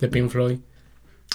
[0.00, 0.58] de Pink Floyd.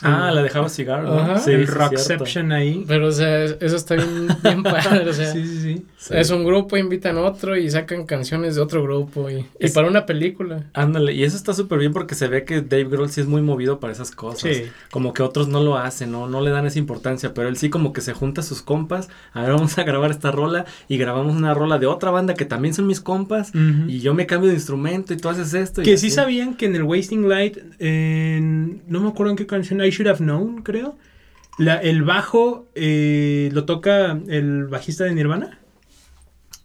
[0.03, 1.13] Ah, la dejaba cigar, ¿no?
[1.19, 1.39] Ajá.
[1.39, 2.83] Sí, el Rockception ahí.
[2.87, 5.59] Pero, o sea, es- eso está bien, bien padre, o sea, Sí, sí,
[5.97, 6.13] sí.
[6.13, 10.05] Es un grupo, invitan a otro y sacan canciones de otro grupo y, para una
[10.05, 10.65] película.
[10.73, 13.41] Ándale, y eso está súper bien porque se ve que Dave Grohl sí es muy
[13.41, 14.41] movido para esas cosas.
[14.57, 14.63] Sí.
[14.91, 16.27] Como que otros no lo hacen, ¿no?
[16.27, 19.07] No le dan esa importancia, pero él sí como que se junta a sus compas.
[19.31, 22.43] A ver, vamos a grabar esta rola y grabamos una rola de otra banda que
[22.45, 23.51] también son mis compas.
[23.87, 25.81] Y yo me cambio de instrumento y tú haces esto.
[25.81, 26.15] y Que sí así.
[26.15, 30.07] sabían que en el Wasting Light, en- no me acuerdo en qué canción, I Should
[30.09, 30.97] Have Known, creo.
[31.57, 35.59] La, el bajo eh, lo toca el bajista de Nirvana.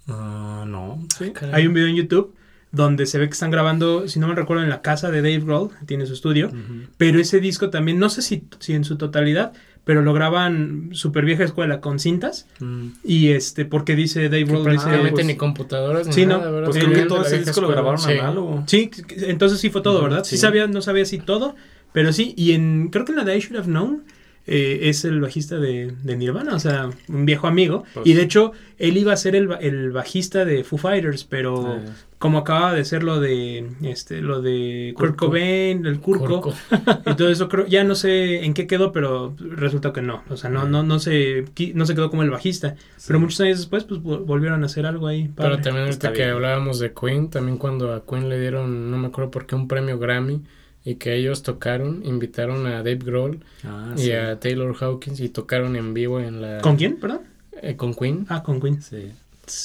[0.09, 1.07] Ah, no.
[1.17, 1.31] Sí.
[1.33, 1.55] caray.
[1.55, 2.35] Hay un video en YouTube
[2.71, 5.41] donde se ve que están grabando, si no me recuerdo, en la casa de Dave
[5.41, 6.51] Grohl, tiene su estudio.
[6.97, 9.53] Pero ese disco también, no sé si, si en su totalidad,
[9.85, 12.47] pero lo graban super vieja escuela con cintas.
[12.61, 12.89] Mm.
[13.05, 16.71] Y este, porque dice Dave Grohl, dice, pues- ni computadoras ni Sí, no, nada, ¿verdad?
[16.71, 18.13] Pues Sí, creo que todo ese disco lo grabaron sí.
[18.13, 18.65] análogo.
[18.67, 18.91] Sí,
[19.23, 20.25] entonces sí fue todo, ¿verdad?
[20.25, 20.37] Sí.
[20.37, 20.43] sí.
[20.43, 21.57] sabía, no sabía si todo,
[21.93, 22.35] pero sí.
[22.37, 24.05] Y en, creo que en la de I Should Have Known
[24.51, 27.85] eh, es el bajista de, de Nirvana, o sea, un viejo amigo.
[27.93, 31.67] Pues- y de hecho, él iba a ser el, el bajista de Foo Fighters, pero
[31.67, 31.81] Ah.
[32.19, 35.17] como acababa de ser lo de, este, lo de Kurt.
[35.17, 36.55] Cobain, el Kurko, Curco.
[37.11, 40.23] y todo eso, creo, ya no sé en qué quedó, pero resulta que no.
[40.31, 42.75] O sea, no, no, no se, no se quedó como el bajista.
[43.07, 45.31] Pero muchos años después, pues vol- volvieron a hacer algo ahí.
[45.37, 49.09] Pero también ahorita que hablábamos de Queen, también cuando a Queen le dieron, no me
[49.09, 50.41] acuerdo por qué, un premio Grammy
[50.85, 54.13] y que ellos tocaron, invitaron a Dave Grohl Ah, y sí.
[54.13, 56.59] a Taylor Hawkins y tocaron en vivo en la...
[56.61, 57.21] ¿Con quién, perdón?
[57.61, 58.25] eh, con Queen.
[58.29, 58.81] Ah, con Queen.
[58.81, 59.11] Sí.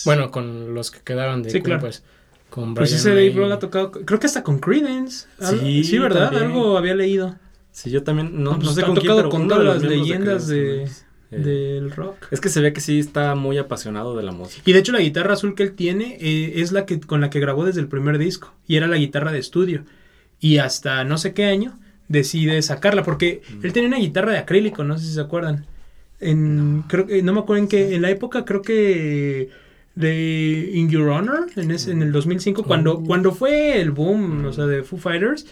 [0.06, 1.82] Bueno, con los que quedaban de Sí, Queen, claro.
[1.82, 2.04] pues.
[2.50, 3.30] Con Pues Brian ese Dave.
[3.32, 5.28] Grohl ha tocado, creo que hasta con Creedence.
[5.40, 6.30] Sí, sí, ¿verdad?
[6.32, 6.52] también.
[6.52, 7.36] Algo había leído.
[7.72, 10.48] Sí, yo también, no, Pues no sé con quién, tocado pero con todas las leyendas
[10.48, 10.88] de,
[11.32, 12.16] del rock.
[12.32, 14.62] Es que se ve que sí está muy apasionado de la música.
[14.66, 17.30] Y de hecho la guitarra azul que él tiene eh, es la que con la
[17.32, 18.54] que grabó desde el primer disco.
[18.68, 19.84] Y era la guitarra de estudio.
[20.44, 21.80] Y hasta no sé qué año
[22.10, 23.04] decide sacarla.
[23.04, 23.66] Porque Mm.
[23.66, 25.66] él tenía una guitarra de acrílico, no sé si se acuerdan.
[26.20, 29.50] En, creo que, no me acuerdo en qué, en la época creo que
[29.96, 33.04] de In Your Honor, en, ese, en el 2005, cuando, Oh.
[33.04, 35.46] cuando fue el boom, o sea, de Foo Fighters,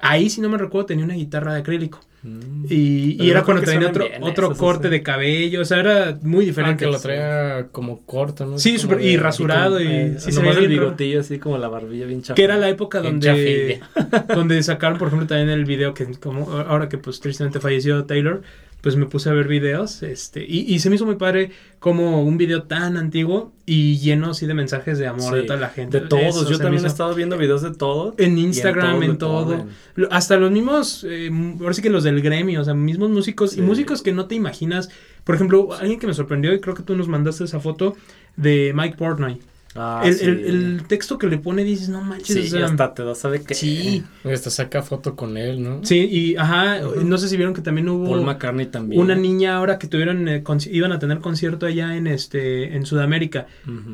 [0.00, 2.00] ahí si no me recuerdo tenía una guitarra de acrílico.
[2.22, 2.64] Mm.
[2.70, 6.44] Y, y era cuando tenía otro, bien otro corte de cabello, o sea, era muy
[6.44, 6.84] Ah, diferente.
[6.86, 8.58] que lo traía como corto, ¿no?
[8.58, 11.58] Sí, Como súper- de- y rasurado y Eh, sí se nomás el bigotillo así como
[11.58, 12.34] la barbilla bien chapa.
[12.36, 13.80] Que era la época donde,
[14.34, 18.40] donde sacaron, por ejemplo, también el video que como ahora que pues tristemente falleció Taylor,
[18.84, 22.22] pues me puse a ver videos, este, y, y se me hizo muy padre como
[22.22, 25.70] un video tan antiguo y lleno así de mensajes de amor Sí, de toda la
[25.70, 26.00] gente.
[26.00, 28.14] De todos, Eso yo también he estado viendo videos de todo.
[28.18, 29.64] En Instagram, todos en
[29.96, 30.08] todo.
[30.10, 31.30] Hasta los mismos, eh,
[31.62, 33.60] ahora sí que los del gremio, o sea, mismos músicos Sí.
[33.60, 34.90] y músicos que no te imaginas.
[35.24, 37.96] Por ejemplo, alguien que me sorprendió y creo que tú nos mandaste esa foto
[38.36, 39.40] de Mike Portnoy.
[39.76, 40.24] Ah, el, sí.
[40.24, 43.14] el- el texto que le pone dices, no manches, Sí, o sea, hasta te da,
[43.16, 43.54] ¿sabe qué?
[43.54, 45.80] Sí, hasta saca foto con él, ¿no?
[45.84, 49.00] sí, y ajá, no sé si vieron que también hubo Paul McCartney también.
[49.00, 53.46] una niña ahora que tuvieron, eh, iban a tener concierto allá en este, en Sudamérica.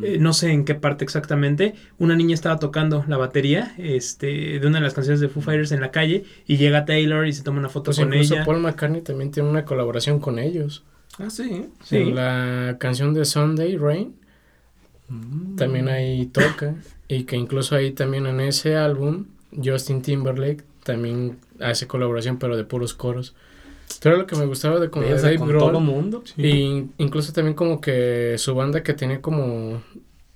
[0.02, 4.66] Eh, no sé en qué parte exactamente, una niña estaba tocando la batería este, de
[4.66, 7.42] una de las canciones de Foo Fighters en la calle y llega Taylor y se
[7.42, 8.44] toma una foto Pues con incluso ella.
[8.44, 10.84] Paul McCartney también tiene una colaboración con ellos.
[11.18, 11.66] Ah, sí.
[11.84, 11.96] Sí.
[11.96, 14.14] En la canción de Sunday Rain
[15.10, 15.56] Mm.
[15.56, 16.74] también ahí toca.
[17.08, 19.26] Y que incluso ahí también en ese álbum,
[19.62, 23.34] Justin Timberlake también hace colaboración, pero de puros coros.
[24.00, 26.22] Pero lo que me gustaba de como Dave con Grohl, todo mundo.
[26.36, 29.82] y incluso también como que su banda que tenía como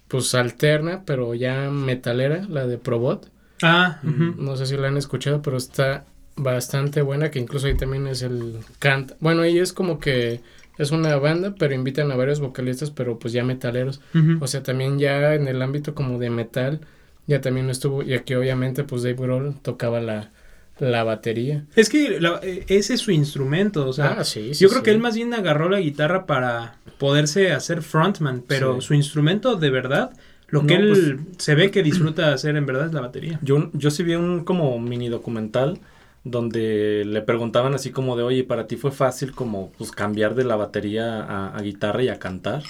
[0.08, 3.30] pues alterna, pero ya metalera, la de Probot.
[3.62, 4.44] Ah, Mm.
[4.44, 6.04] No sé si la han escuchado, pero está
[6.37, 9.14] bastante buena, que incluso ahí también es el canta.
[9.20, 10.40] Bueno, ahí es como que
[10.78, 14.00] es una banda, pero invitan a varios vocalistas, pero pues ya metaleros.
[14.40, 16.80] O sea, también ya en el ámbito como de metal,
[17.26, 20.30] ya también estuvo, y aquí obviamente pues Dave Grohl tocaba la,
[20.78, 21.64] la batería.
[21.76, 24.80] Es que la- eh, ese es su instrumento, o sea, ah, sí, sí, yo creo
[24.80, 24.84] sí.
[24.84, 28.88] que él más bien agarró la guitarra para poderse hacer frontman, pero Sí.
[28.88, 30.10] su instrumento de verdad,
[30.48, 33.38] lo No, que él pues- se ve que disfruta hacer en verdad es la batería.
[33.42, 35.78] Yo, yo sí vi un como mini documental
[36.24, 40.44] donde le preguntaban así como de, oye, para ti fue fácil como pues cambiar de
[40.44, 42.62] la batería a, a guitarra y a cantar.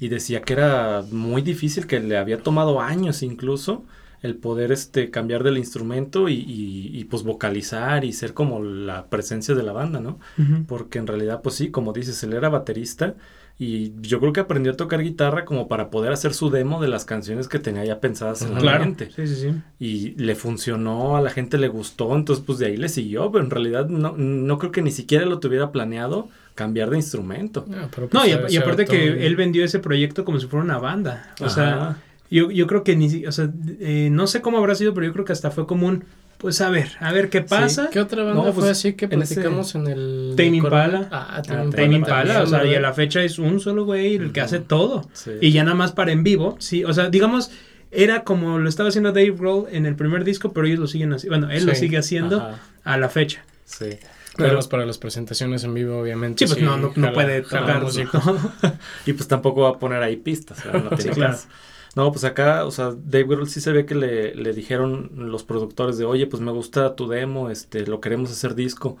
[0.00, 3.84] Y decía que era muy difícil, que le había tomado años incluso
[4.22, 9.06] el poder este cambiar del instrumento y, y, y, pues vocalizar y ser como la
[9.08, 10.18] presencia de la banda, ¿no?
[10.66, 13.14] Porque en realidad pues sí, como dices, él era baterista
[13.58, 16.88] y yo creo que aprendió a tocar guitarra como para poder hacer su demo de
[16.88, 19.10] las canciones que tenía ya pensadas en la mente.
[19.16, 19.50] Sí, sí, sí.
[19.78, 23.44] Y le funcionó, a la gente le gustó, entonces pues de ahí le siguió, pero
[23.44, 27.66] en realidad no, no creo que ni siquiera lo tuviera planeado cambiar de instrumento.
[27.72, 29.22] Ah, pero No, pues, y, a- aparte que bien.
[29.22, 31.34] él vendió ese proyecto como si fuera una banda.
[31.40, 31.96] O sea,
[32.30, 35.06] yo, yo creo que ni si- o sea, eh, no sé cómo habrá sido, pero
[35.06, 36.04] yo creo que hasta fue como un,
[36.38, 37.88] pues a ver, a ver qué pasa.
[37.90, 40.34] ¿Qué otra banda No, pues, fue así que en ese- platicamos en el...
[40.36, 40.56] Tame?
[40.56, 41.08] Impala.
[41.10, 42.42] Ah, Ah, Tame Impala.
[42.42, 45.08] O sea, y a la fecha es un solo güey el que hace todo.
[45.12, 45.32] Sí.
[45.40, 47.50] Y ya nada más para en vivo, sí, o sea, digamos,
[47.90, 51.12] era como lo estaba haciendo Dave Grohl en el primer disco, pero ellos lo siguen
[51.14, 53.44] haciendo, bueno, él lo sigue haciendo Ajá, a la fecha.
[53.64, 53.90] sí.
[54.38, 56.46] Pero Pero- para las presentaciones en vivo, obviamente.
[56.46, 58.78] Sí, pues no, no, no jala- puede jala tocar.
[59.06, 60.58] Y pues tampoco va a poner ahí pistas.
[60.66, 61.38] No tiene claro.
[61.96, 65.44] No, pues acá, o sea, Dave Grohl sí se ve que le, le dijeron los
[65.44, 68.98] productores de, oye, pues me gusta tu demo, este, lo queremos hacer disco.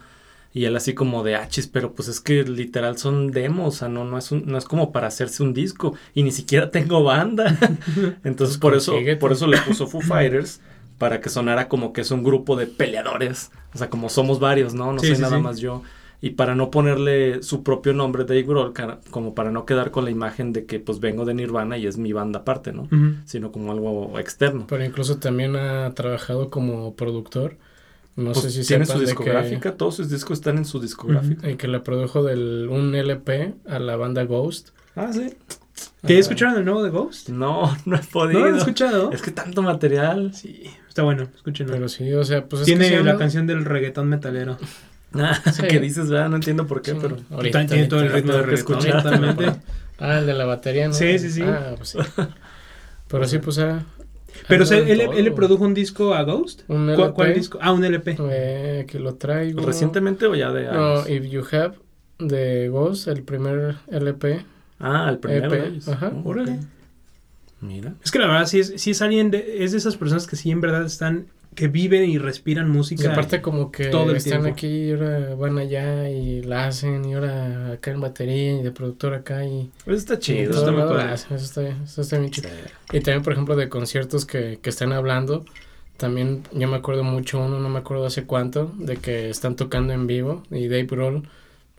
[0.54, 3.88] Y él así como de achis, pero pues es que literal son demos, o sea,
[3.88, 5.94] no, no es un, no es como para hacerse un disco.
[6.14, 7.58] Y ni siquiera tengo banda.
[8.24, 10.60] Entonces por eso, por eso le puso Foo Fighters,
[10.98, 13.50] para que sonara como que es un grupo de peleadores.
[13.74, 14.92] O sea, como somos varios, ¿no?
[14.94, 15.42] No Sí, soy sí, nada sí.
[15.42, 15.82] más yo.
[16.20, 18.72] Y para no ponerle su propio nombre Dave Grohl,
[19.10, 21.98] como para no quedar con la imagen de que pues vengo de Nirvana y es
[21.98, 22.88] mi banda aparte, ¿no?
[23.26, 24.66] Sino como algo externo.
[24.68, 27.58] Pero incluso también ha trabajado como productor.
[28.16, 31.42] No Pues sé si tiene su discográfica, todos sus discos están en su discográfica.
[31.42, 34.70] que, y que le produjo del, un LP a la banda Ghost.
[34.94, 35.34] Ah, sí.
[36.06, 37.28] ¿Que Ah, escucharon el nuevo de Ghost?
[37.28, 38.40] No, no he ¿No podido.
[38.40, 39.12] lo han escuchado?
[39.12, 40.32] Es que tanto material.
[40.32, 41.74] Sí, está bueno, escúchenlo.
[41.74, 44.56] Pero sí, o sea, pues es que Tiene sí la canción del reggaetón metalero.
[45.20, 45.62] Ah, Sí.
[45.62, 46.28] que dices, ¿verdad?
[46.28, 47.16] No entiendo por qué, Sí, pero...
[47.30, 49.02] ahorita, Tiene todo el ritmo de escuchar.
[49.02, 49.46] totalmente.
[49.98, 50.94] Ah, el de la batería, ¿no?
[50.94, 51.42] Sí, sí, sí.
[51.42, 51.98] Ah, pues sí.
[53.08, 53.82] Pero sí, pues ah,
[54.48, 55.12] Pero o sea, él, todo.
[55.12, 56.62] él le produjo un disco a Ghost.
[56.68, 57.12] Un ¿Cuál, LP.
[57.14, 57.58] cuál disco?
[57.62, 58.16] Ah, un LP.
[58.30, 59.64] Eh, que lo traigo.
[59.64, 61.08] ¿Recientemente o ya de No, años?
[61.08, 61.74] If You Have
[62.18, 64.44] de Ghost, el primer LP.
[64.80, 65.88] Ah, el primero EP, de ellos.
[65.88, 66.12] ajá.
[66.24, 66.52] Órale.
[66.52, 66.58] ok.
[67.62, 67.94] Mira.
[68.04, 70.36] Es que la verdad sí es, sí es alguien de, es de esas personas que
[70.36, 73.10] sí en verdad están, que viven y respiran Y música.
[73.12, 74.48] aparte como que todo el están tiempo.
[74.52, 78.70] aquí y ahora van allá y la hacen y ahora acá en batería y de
[78.70, 79.72] productor acá y...
[79.84, 80.50] Pues está y chido.
[80.52, 82.48] eso está muy Eso está, eso está bien chido.
[82.48, 82.56] Sí.
[82.92, 85.44] Y también, por ejemplo, de conciertos que, que están hablando,
[85.96, 89.92] también yo me acuerdo mucho uno, no me acuerdo hace cuánto, de que están tocando
[89.94, 91.28] en vivo y Dave Grohl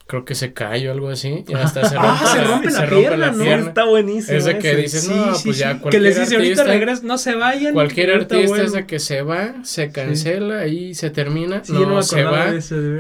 [0.08, 2.72] creo que se cae o algo así y hasta se rompe, Ah, se rompe la
[2.72, 3.44] se rompe pierna, ¿no?
[3.44, 3.68] pierna.
[3.68, 4.38] Está buenísimo.
[4.38, 4.82] Es de que ese.
[4.82, 7.74] dices, no, pues ya que cualquier les dice ahorita artista- regres, no se vayan.
[7.74, 8.66] Cualquier ahorita artista vuelvo".
[8.68, 12.48] es de que se va, se cancela y se termina, Sí, no no, se va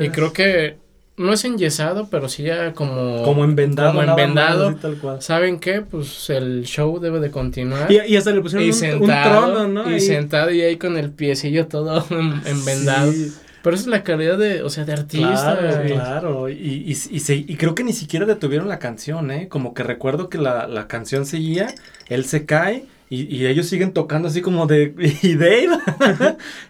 [0.01, 0.75] y creo que
[1.19, 3.23] no es enyesado, pero sí ya como...
[3.23, 3.89] Como envendado.
[3.93, 4.67] Como más, envendado.
[4.69, 5.19] así tal cual.
[5.19, 5.81] ¿Saben qué?
[5.81, 7.91] Pues el show debe de continuar.
[7.91, 9.89] Y, y hasta le pusieron y un, sentado, un trono, ¿no?
[9.89, 9.99] y Ahí.
[9.99, 13.11] sentado y ahí con el piecillo todo en- envendado.
[13.11, 13.33] Sí,
[13.67, 15.57] Pero esa es la calidad de, o sea, de artista.
[15.59, 15.91] Claro, güey.
[15.91, 16.49] claro.
[16.49, 19.49] Y, y, y, se- y creo que ni siquiera detuvieron la canción, ¿eh?
[19.49, 21.67] Como que recuerdo que la, la canción seguía,
[22.07, 24.93] él se cae y, y ellos siguen tocando así como de...
[25.23, 25.69] ¿Y Dave?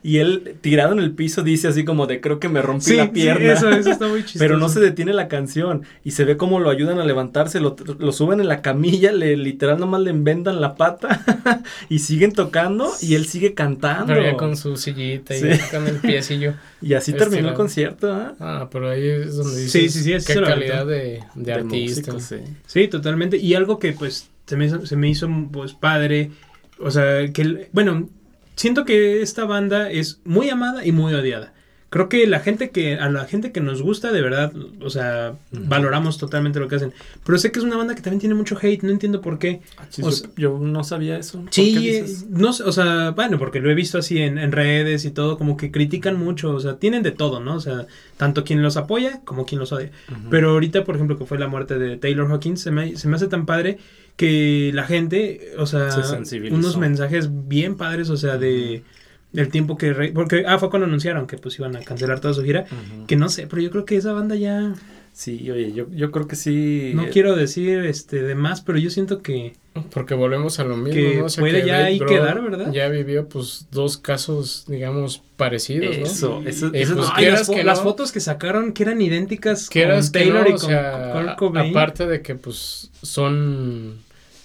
[0.03, 2.95] y él tirado en el piso dice así como de creo que me rompí Sí,
[2.95, 3.53] la sí, pierna.
[3.53, 4.39] eso, eso está muy chistoso.
[4.43, 7.75] Pero no se detiene la canción y se ve como lo ayudan a levantarse, lo,
[7.99, 12.91] lo suben en la camilla, le literal nomás le envendan la pata y siguen tocando
[13.01, 14.07] y él sigue cantando.
[14.13, 15.47] Pero ya con su sillita y Sí.
[15.71, 16.53] con el piecillo.
[16.81, 18.35] Y así terminó el concierto, ¿ah?
[18.39, 22.13] Ah, pero ahí es donde dices Sí, sí, sí, qué calidad de, de artista.
[22.13, 22.53] músico, sí.
[22.67, 23.37] Sí, totalmente.
[23.37, 26.31] Y algo que pues se me hizo, se me hizo pues padre.
[26.79, 28.09] O sea, que bueno,
[28.55, 31.53] siento que esta banda es muy amada y muy odiada.
[31.89, 35.35] Creo que la gente que, a la gente que nos gusta, de verdad, o sea,
[35.53, 35.63] Ujú.
[35.67, 36.91] valoramos totalmente lo que hacen.
[37.25, 39.61] Pero sé que es una banda que también tiene mucho hate, no entiendo por qué.
[39.89, 41.39] Sí, O yo- sea- yo no sabía eso.
[41.39, 44.51] ¿Por qué Sí, eh, no o sea, bueno, porque lo he visto así en, en
[44.51, 47.55] redes y todo, como que critican mucho, o sea, tienen de todo, ¿no?
[47.55, 47.85] O sea,
[48.17, 49.91] tanto quien los apoya como quien los odia.
[50.11, 50.29] Ujú.
[50.29, 53.15] Pero ahorita, por ejemplo, que fue la muerte de Taylor Hawkins, se me, se me
[53.15, 53.77] hace tan padre
[54.17, 58.83] que la gente, o sea, Se unos mensajes bien padres, o sea, de
[59.31, 59.93] del tiempo que...
[59.93, 62.65] re- porque, ah, fue cuando anunciaron que pues iban a cancelar toda su gira.
[63.07, 64.73] Que no sé, pero yo creo que esa banda ya...
[65.13, 66.91] Sí, oye, yo, yo creo que sí.
[66.95, 69.53] No eh, quiero decir este de más, pero yo siento que...
[69.91, 71.25] Porque volvemos a lo mismo, Que ¿no?
[71.25, 72.71] O sea, puede que ya Dave ahí quedar, ¿verdad?
[72.71, 76.05] Ya vivió, pues, dos casos, digamos, parecidos, ¿no?
[76.05, 77.83] Eso, eso, Eh, eso pues, Ay, las, fo- que las no.
[77.85, 81.35] fotos que sacaron que eran idénticas con que Taylor no, y o con sea, Kurt
[81.37, 81.71] Cobain.
[81.71, 83.97] aparte de que, pues, son,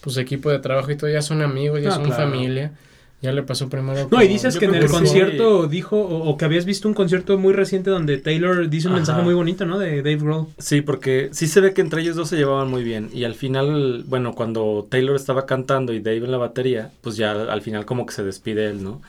[0.02, 2.24] pues, equipo de trabajo y todo, ya son amigos, ya Ah, son claro.
[2.30, 2.72] familia.
[3.22, 4.08] ya le pasó primero.
[4.10, 4.94] No, y dices que en el que sí.
[4.94, 8.94] concierto dijo, o, o que habías visto un concierto muy reciente donde Taylor dice un
[8.94, 8.98] Ajá.
[8.98, 9.78] mensaje muy bonito, ¿no?
[9.78, 10.46] De Dave Grohl.
[10.58, 13.10] Sí, porque sí se ve que entre ellos dos se llevaban muy bien.
[13.12, 17.30] Y al final, bueno, cuando Taylor estaba cantando y Dave en la batería, pues ya
[17.30, 19.00] al, al final como que se despide él, ¿no?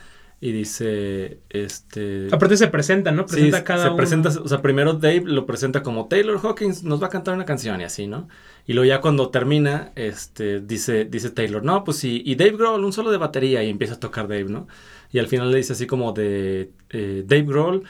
[0.44, 2.28] Y dice, este...
[2.30, 3.26] Aparte se presentan, ¿no?
[3.26, 3.96] Sí, Presenta a cada se uno.
[3.96, 7.46] presenta, o sea, primero Dave lo presenta como Taylor Hawkins nos va a cantar una
[7.46, 8.28] canción y así, ¿no?
[8.66, 12.84] Y luego ya cuando termina, este, dice, dice Taylor, no, pues sí, y Dave Grohl,
[12.84, 14.68] un solo de batería y empieza a tocar Dave, ¿no?
[15.10, 17.84] Y al final le dice así como de eh, Dave Grohl,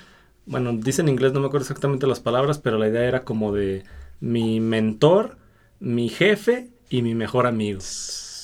[0.46, 3.52] bueno, dice en inglés, no me acuerdo exactamente las palabras, pero la idea era como
[3.52, 3.82] de
[4.20, 5.38] mi mentor,
[5.80, 7.80] mi jefe y mi mejor amigo.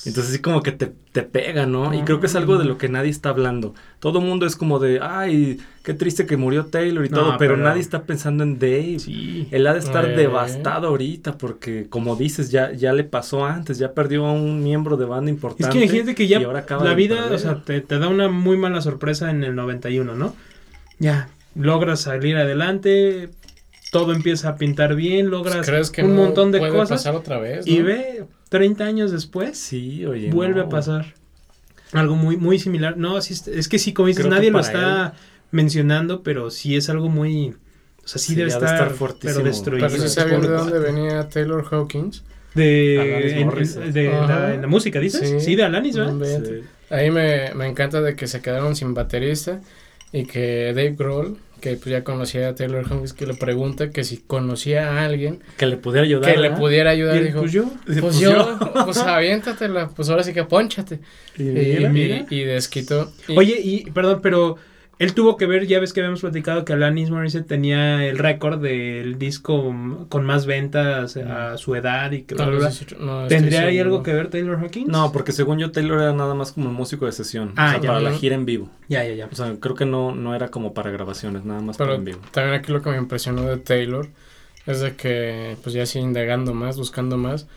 [0.03, 1.93] Entonces sí como que te, te pega, ¿no?
[1.93, 3.75] Y creo que es algo de lo que nadie está hablando.
[3.99, 7.37] Todo el mundo es como de, ay, qué triste que murió Taylor y No, todo,
[7.37, 8.97] pero, pero- nadie está pensando en Dave.
[8.99, 9.47] Sí.
[9.51, 10.15] Él ha de estar Eh.
[10.15, 14.97] devastado ahorita porque, como dices, ya, ya le pasó antes, ya perdió a un miembro
[14.97, 15.77] de banda Es importante.
[15.77, 18.27] que imagínate que ya y ahora acaba la vida, o sea, te, te da una
[18.27, 20.35] muy mala sorpresa en el 91, ¿no?
[20.97, 23.29] Ya, logras salir adelante,
[23.91, 27.15] todo empieza a pintar bien, logras ¿Crees que un no montón de puede cosas pasar
[27.15, 27.67] otra vez?
[27.67, 30.29] y ve 30 años después, Sí, oye.
[30.29, 30.65] vuelve no.
[30.65, 31.13] a pasar.
[31.93, 32.97] Algo muy, muy similar.
[32.97, 35.13] No, sí, es- es que sí, como dices, Creo nadie lo está
[35.51, 37.55] mencionando, pero sí es algo muy...
[38.03, 39.33] O sea, sí, Sí, debe ha de estar, estar fuertísimo.
[39.35, 39.87] pero destruido.
[39.89, 42.23] Pero sabían de dónde venía Taylor Hawkins.
[42.53, 44.53] De, en- de la, Ajá.
[44.53, 45.29] en la música, ¿dices?
[45.29, 45.55] Sí, Sí.
[45.55, 46.43] de Alanis, ¿verdad?
[46.43, 46.53] Sí.
[46.89, 49.61] Ahí me, me encanta de que se quedaron sin baterista
[50.11, 54.03] y que Dave Grohl, que pues ya conocía a Taylor Hawkins, que le pregunta que
[54.03, 56.33] si conocía a alguien Que le pudiera ayudar.
[56.33, 57.15] que le pudiera ayudar.
[57.17, 57.65] él, dijo, pues yo.
[57.85, 60.99] pues, pues yo, pues aviéntatela, pues ahora sí que ponchate.
[61.37, 62.25] Y Y, mira, y- mira.
[62.29, 63.11] y desquitó.
[63.37, 64.57] Oye, y perdón, pero
[65.01, 68.61] él tuvo que ver, ya ves que habíamos platicado que Alanis Morissette tenía el récord
[68.61, 69.75] del disco
[70.09, 73.21] con más ventas a su edad y que bla, bla, no bla.
[73.23, 74.89] no ¿Tendría ahí algo que ver Taylor Hawkins?
[74.89, 77.53] No, porque según yo Taylor era nada más como músico de sesión.
[77.55, 78.09] Ah, o sea, ya, para ya.
[78.11, 78.69] la gira en vivo.
[78.89, 79.25] Ya, ya, ya.
[79.25, 82.19] O sea, creo que no, no era como para grabaciones, nada más para en vivo.
[82.29, 84.07] también aquí lo que me impresionó de Taylor
[84.67, 87.47] es de que, pues ya así indagando más, buscando más,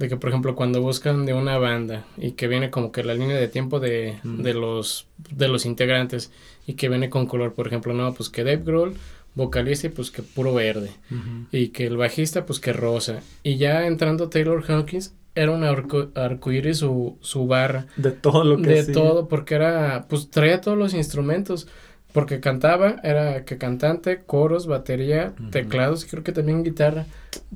[0.00, 3.14] de que por ejemplo cuando buscan de una banda y que viene como que la
[3.14, 4.42] línea de tiempo de, Mm.
[4.42, 6.32] de los de los integrantes
[6.66, 8.94] y que viene con color, por ejemplo, no, pues que Dave Grohl,
[9.34, 10.90] vocalista y pues que puro verde.
[11.52, 13.20] Y que el bajista pues que rosa.
[13.42, 17.86] Y ya entrando Taylor Hawkins era un arco, arcoíris su, su barra.
[17.96, 21.68] De todo lo que de todo, porque era, pues traía todos los instrumentos,
[22.12, 27.06] porque cantaba, era que cantante, coros, batería, teclados, y creo que también guitarra.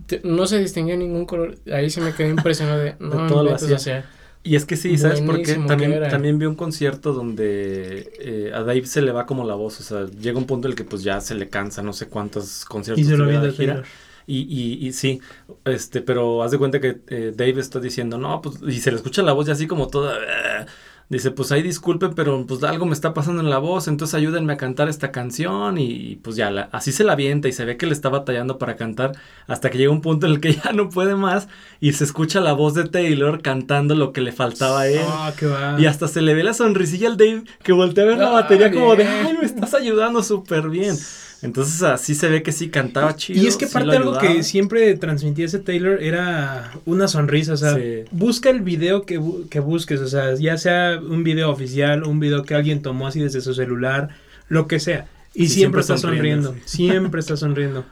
[0.06, 3.54] Te- no se distinguía ningún color, ahí se me quedé impresionado de, no, todo lo
[3.54, 3.76] hacía.
[3.76, 4.04] o sea,
[4.42, 5.54] Y es que sí, ¿sabes por qué?
[5.54, 9.80] También, también vi un concierto donde eh, a Dave se le va como la voz,
[9.80, 12.08] o sea, llega un punto en el que pues ya se le cansa, no sé
[12.08, 13.82] cuántos conciertos Y se lo de gira.
[14.26, 15.20] Y, y, y sí,
[15.66, 18.96] este, pero haz de cuenta que eh, Dave está diciendo, no, pues, y se le
[18.96, 20.66] escucha la voz ya así como toda, "Ah".
[21.08, 24.52] Dice, pues ahí disculpen, pero pues algo me está pasando en la voz, entonces ayúdenme
[24.54, 27.76] a cantar esta canción, y, pues ya, la- así se la avienta, y se ve
[27.76, 29.12] que le está batallando para cantar,
[29.46, 31.48] hasta que llega un punto en el que ya no puede más,
[31.80, 35.00] y se escucha la voz de Taylor cantando lo que le faltaba a él.
[35.06, 35.48] Ah, qué.
[35.78, 38.32] Y hasta se le ve la sonrisilla al Dave que voltea a ver la Ah,
[38.32, 40.96] batería como de, ay, me estás ayudando súper bien.
[41.44, 43.40] Entonces así se ve que sí cantaba chido.
[43.42, 47.52] Y es que sí aparte lo algo que siempre transmitía ese Taylor era una sonrisa,
[47.52, 48.04] o sea, Sí.
[48.10, 52.18] busca el video que, bu- que busques, o sea, ya sea un video oficial, un
[52.18, 54.08] video que alguien tomó así desde su celular,
[54.48, 57.84] lo que sea, y Sí, siempre, siempre está sonriendo, sonriendo, siempre está sonriendo.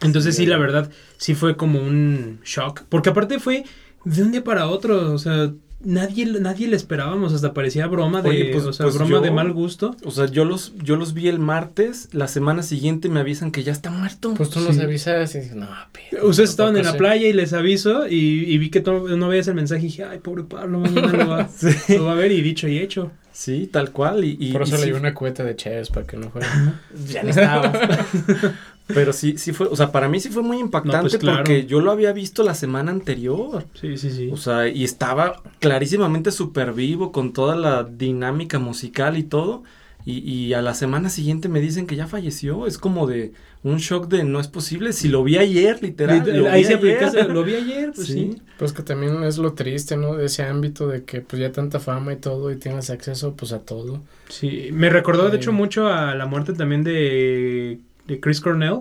[0.00, 0.46] Entonces sí, Sí.
[0.48, 3.64] la verdad, sí fue como un shock, porque aparte fue
[4.04, 5.50] de un día para otro, o sea,
[5.84, 9.20] nadie, nadie le esperábamos, hasta parecía broma de, Oye, pues- o sea, pues broma yo-
[9.20, 9.96] de mal gusto.
[10.04, 13.62] O sea, yo los, yo los vi el martes, la semana siguiente me avisan que
[13.62, 14.34] ya está muerto.
[14.34, 14.82] pues tú nos Sí.
[14.82, 17.10] avisas y dices, no, pero, Ustedes estaban en la tampoco sé".
[17.10, 20.18] playa y les aviso y, y vi que no veías el mensaje y dije, ay,
[20.18, 21.68] pobre Pablo, mañana lo va, Sí.
[21.96, 23.10] lo va a ver y dicho y hecho.
[23.32, 24.22] Sí, tal cual.
[24.24, 26.30] Y, y- Por y eso le sí- di una cueta de Chess para que no
[26.30, 26.80] fuera.
[27.08, 27.72] Ya ni estaba.
[28.86, 31.38] Pero sí, sí fue, o sea, para mí sí fue muy impactante No, pues, claro.
[31.38, 33.64] porque yo lo había visto la semana anterior.
[33.80, 34.28] sí, sí, sí.
[34.32, 39.62] O sea, y estaba clarísimamente súper vivo con toda la dinámica musical y todo.
[40.06, 42.66] Y, y a la semana siguiente me dicen que ya falleció.
[42.66, 43.32] Es como de
[43.62, 44.92] un shock de no es posible.
[44.92, 46.22] Si lo vi ayer, literal.
[46.42, 46.98] Lo Ahí vi se ayer.
[47.04, 48.32] aplica, lo vi ayer, pues sí.
[48.34, 48.42] Sí.
[48.58, 50.14] Pues que también es lo triste, ¿no?
[50.14, 53.52] De ese ámbito de que pues ya tanta fama y todo y tienes acceso pues
[53.52, 54.02] a todo.
[54.28, 58.80] Sí, me recordó de hecho mucho a la muerte también de, de Chris Cornell,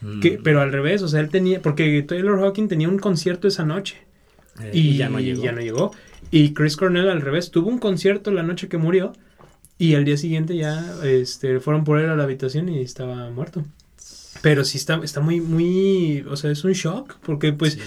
[0.00, 0.20] Mm.
[0.20, 3.64] que, pero al revés, o sea, él tenía, porque Taylor Hawking tenía un concierto esa
[3.64, 3.96] noche
[4.62, 5.92] Eh, y, ya no llegó.
[6.30, 9.12] Y Chris Cornell al revés, tuvo un concierto la noche que murió
[9.78, 13.64] y al día siguiente ya este, fueron por él a la habitación y estaba muerto.
[14.42, 17.74] Pero sí está, está muy, muy, o sea, es un shock, porque pues...
[17.74, 17.80] Sí.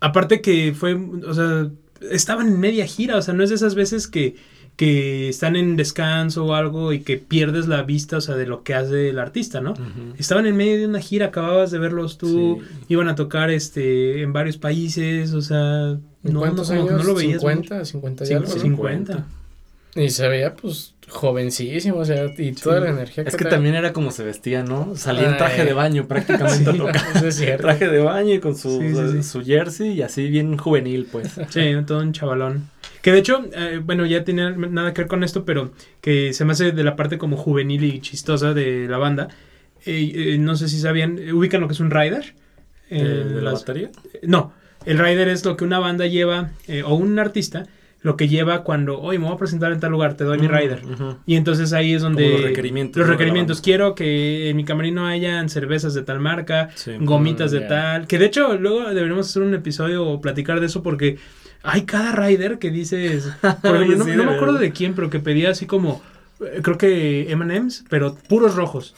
[0.00, 1.70] Aparte que fue, o sea,
[2.10, 4.36] estaban en media gira, o sea, no es de esas veces que,
[4.76, 8.62] que están en descanso o algo y que pierdes la vista, o sea, de lo
[8.64, 9.74] que hace el artista, ¿no?
[10.18, 12.84] Estaban en medio de una gira, acababas de verlos tú, Sí.
[12.88, 15.90] iban a tocar este en varios países, o sea,
[16.24, 17.02] ¿En no, cuántos no, que años?
[17.02, 17.42] no lo veías.
[17.42, 17.52] mucho.
[17.84, 18.54] 50, 50 y Cincu- algo.
[18.54, 18.60] ¿no?
[18.60, 19.26] 50.
[19.96, 23.52] Y se veía, pues, jovencísimo, o sea, y toda la energía Es que trae.
[23.52, 24.96] también era como se vestía, ¿no?
[24.96, 27.24] Salía en traje de baño prácticamente a tocar.
[27.24, 27.62] Es cierto.
[27.62, 29.22] Traje de baño y con su, Sí, sí, sí.
[29.22, 31.28] su jersey y así bien juvenil, pues.
[31.50, 32.68] Sí, todo un chavalón.
[33.04, 36.46] Que de hecho, eh, bueno, ya tiene nada que ver con esto, pero que se
[36.46, 39.28] me hace de la parte como juvenil y chistosa de la banda.
[39.84, 42.34] Eh, eh, no sé si sabían, eh, ubican lo que es un rider.
[42.88, 43.90] ¿De, la batería?
[44.22, 44.54] No,
[44.86, 46.52] el rider es lo que una banda lleva,
[46.86, 47.66] o un artista,
[48.00, 50.48] lo que lleva cuando, oye, me voy a presentar en tal lugar, te doy mi
[50.48, 50.82] Mm, rider.
[51.26, 52.22] Y entonces ahí es donde...
[52.24, 53.60] Como los requerimientos, Los requerimientos.
[53.60, 56.92] Quiero que en mi camerino hayan cervezas de tal marca, Sí.
[57.00, 57.68] gomitas Mm, de ya.
[57.68, 58.06] tal.
[58.06, 61.18] Que de hecho luego deberíamos hacer un episodio o platicar de eso porque
[61.64, 63.28] hay cada rider que dices...
[63.62, 66.02] Por ejemplo, no, sí, no de me acuerdo de quién, pero que pedía así como...
[66.40, 68.94] eh, Creo que M&M's, pero puros rojos.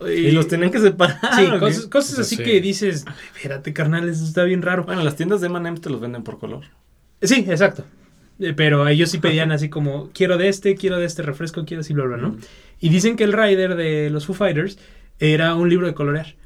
[0.00, 1.18] Y los tenían que separar.
[1.34, 2.42] Sí, cosas, cosas Pues así sí.
[2.44, 4.84] que dices, espérate carnal, eso está bien raro.
[4.84, 6.64] Bueno, las tiendas de M&M's te los venden por color.
[7.20, 7.84] Sí, exacto.
[8.38, 11.80] Eh, Pero ellos sí pedían así como, quiero de este, quiero de este refresco, quiero
[11.80, 12.28] así, bla, bla, ¿no?
[12.30, 12.38] Mm.
[12.80, 14.78] Y dicen que el rider de los Foo Fighters
[15.18, 16.36] era un libro de colorear.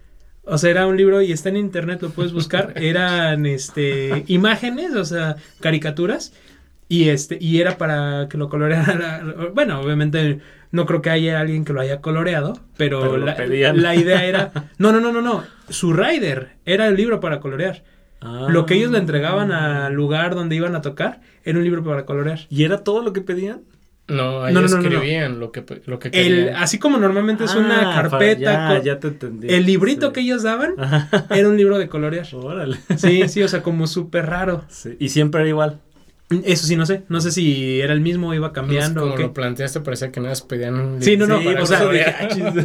[0.44, 2.72] O sea, era un libro y está en internet, lo puedes buscar.
[2.76, 6.32] Eran este imágenes, o sea, caricaturas.
[6.88, 9.22] Y este, y era para que lo coloreara.
[9.54, 10.40] Bueno, obviamente
[10.72, 14.52] no creo que haya alguien que lo haya coloreado, pero, la idea era.
[14.78, 15.44] No, no, no, no, no.
[15.68, 17.82] Su rider era el libro para colorear.
[18.48, 19.86] Lo que ellos le entregaban Ah.
[19.86, 22.40] al lugar donde iban a tocar era un libro para colorear.
[22.50, 23.62] ¿Y era todo lo que pedían?
[24.12, 24.88] No, ahí No, no, no, no, no.
[24.88, 26.56] escribían lo que, lo que El, querían.
[26.56, 28.52] así como normalmente es una Ah, carpeta.
[28.52, 29.48] para- Ya, con- ya te entendí.
[29.52, 30.12] el librito Sí.
[30.12, 31.08] que ellos daban Ajá.
[31.30, 32.26] era un libro de colorear.
[32.34, 32.76] Órale.
[32.96, 34.64] Sí, sí, o sea, como súper raro.
[34.68, 35.80] Sí, Y siempre era igual.
[36.44, 37.02] Eso sí, no sé.
[37.08, 39.22] No sé si era el mismo o iba cambiando como o qué.
[39.24, 41.66] lo planteaste, parecía que nada más pedían un Sí, no, no, Sí, para- por o
[41.66, 42.14] sea, eso dije,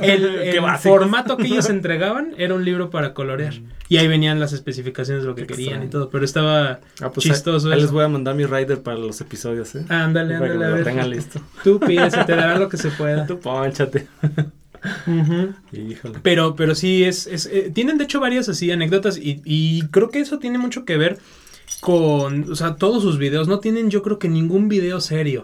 [0.13, 3.53] el, ah, el formato que ellos entregaban era un libro para colorear.
[3.89, 6.09] Y ahí venían las especificaciones de lo que Qué querían y todo.
[6.09, 9.73] Pero estaba Ah, pues chistoso ahí, les voy a mandar mi rider para los episodios,
[9.75, 9.85] ¿eh?
[9.89, 10.83] Ándale, Para que ándale, a lo ver.
[10.83, 11.41] tengan listo.
[11.63, 13.25] Tú pides, te dará lo que se pueda.
[13.25, 14.07] Tú ponchate.
[15.71, 16.19] Híjole.
[16.21, 20.09] Pero, pero sí, es, es eh, tienen de hecho varias así anécdotas y, y creo
[20.09, 21.17] que eso tiene mucho que ver
[21.81, 25.43] con, o sea, todos sus videos, no tienen yo creo que ningún video serio.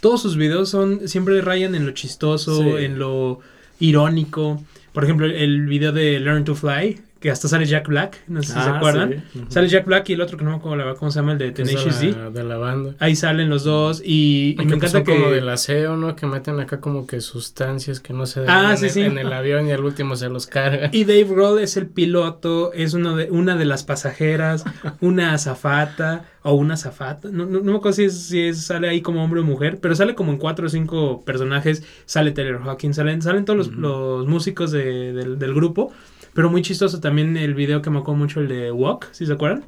[0.00, 2.84] Todos sus videos son, siempre rayan en lo chistoso, Sí.
[2.84, 3.40] en lo
[3.80, 4.62] irónico.
[4.92, 8.42] Por ejemplo, el, el video de Learn to Fly, que hasta sale Jack Black, no
[8.42, 9.24] sé si se Ah, acuerdan.
[9.32, 9.44] sí.
[9.48, 11.52] Sale Jack Black y el otro que no me acuerdo cómo se llama, el de
[11.52, 12.10] Tenacious D.
[12.12, 12.94] la, de la banda.
[12.98, 15.10] Ahí salen los dos y, me encanta que...
[15.14, 16.16] como del aseo, ¿no?
[16.16, 19.00] Que meten acá como que sustancias que no se Ah, en, sí, el, sí.
[19.00, 20.90] en el avión y al último se los cargan.
[20.92, 24.64] Y Dave Grohl es el piloto, es uno de, una de las pasajeras,
[25.00, 27.30] una azafata o una azafata.
[27.32, 29.78] No, no, no me acuerdo si, es, si es- sale ahí como hombre o mujer,
[29.80, 31.82] pero sale como en cuatro o cinco personajes.
[32.04, 35.90] Sale Taylor Hawkins, salen, salen todos los, los músicos de- del, del grupo.
[36.34, 39.32] Pero muy chistoso también el video que me acuerdo mucho, el de Walk, si se
[39.32, 39.64] acuerdan?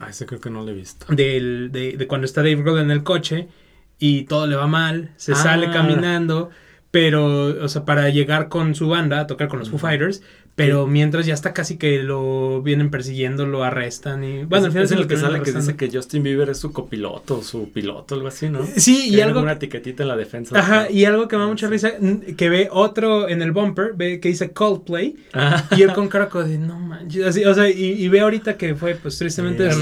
[0.00, 1.06] Ah, ese creo que no lo he visto.
[1.14, 3.48] Del, de, de cuando está Dave Grohl en el coche
[3.98, 5.36] y todo le va mal, se Ah.
[5.36, 6.50] sale caminando,
[6.90, 10.22] pero, o sea, para llegar con su banda a tocar con los Foo Fighters,
[10.54, 14.42] pero mientras ya está casi que lo vienen persiguiendo, lo arrestan y...
[14.44, 17.42] Bueno, al final es el que sale que dice que Justin Bieber es su copiloto,
[17.44, 18.66] su piloto, algo así, ¿no?
[18.76, 19.40] Sí, y algo...
[19.40, 20.58] una etiquetita en la defensa.
[20.58, 21.92] Ajá, y algo que me da Ah, mucha risa,
[22.36, 25.64] que ve otro en el bumper, ve que dice Coldplay, Ah.
[25.76, 28.74] y él con cara de, no manches, así, o sea, y, y ve ahorita que
[28.74, 29.78] fue, pues, tristemente, Sí,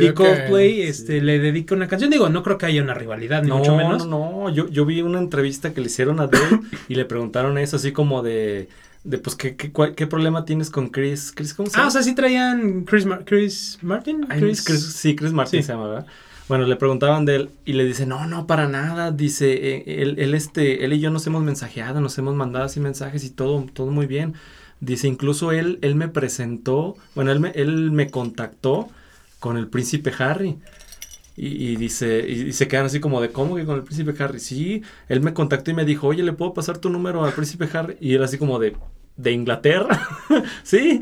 [0.00, 0.88] y Coldplay, que...
[0.88, 3.74] este, le dedica una canción, digo, no creo que haya una rivalidad, ni No, mucho
[3.76, 4.06] menos.
[4.06, 6.49] no, no, yo, yo vi una entrevista que le hicieron a Dave
[6.88, 8.68] y le preguntaron eso así como de,
[9.04, 11.32] de pues, ¿qué, qué, cuál- qué problema tienes con Chris?
[11.34, 11.84] Chris ¿Cómo se llama?
[11.84, 14.26] Ah, o sea, sí traían Chris, Mar- Chris Martin.
[14.28, 15.66] Ay, Chris- Chris- sí, Chris Martin Sí.
[15.66, 16.06] se llama, ¿verdad?
[16.48, 19.12] Bueno, le preguntaban de él y le dice, no, no, para nada.
[19.12, 22.80] Dice, eh, él, él, este, él y yo nos hemos mensajeado, nos hemos mandado así
[22.80, 24.34] mensajes y todo, todo muy bien.
[24.80, 28.88] Dice, incluso él, él me presentó, bueno, él me, él me contactó
[29.38, 30.58] con el príncipe Harry.
[31.42, 34.38] Y, y dice, y, se quedan así como de, ¿cómo que con el príncipe Harry?
[34.40, 37.66] Sí, él me contactó y me dijo, oye, ¿le puedo pasar tu número al príncipe
[37.72, 37.96] Harry?
[37.98, 38.76] Y él así como de,
[39.16, 40.06] ¿de Inglaterra?
[40.62, 41.00] sí,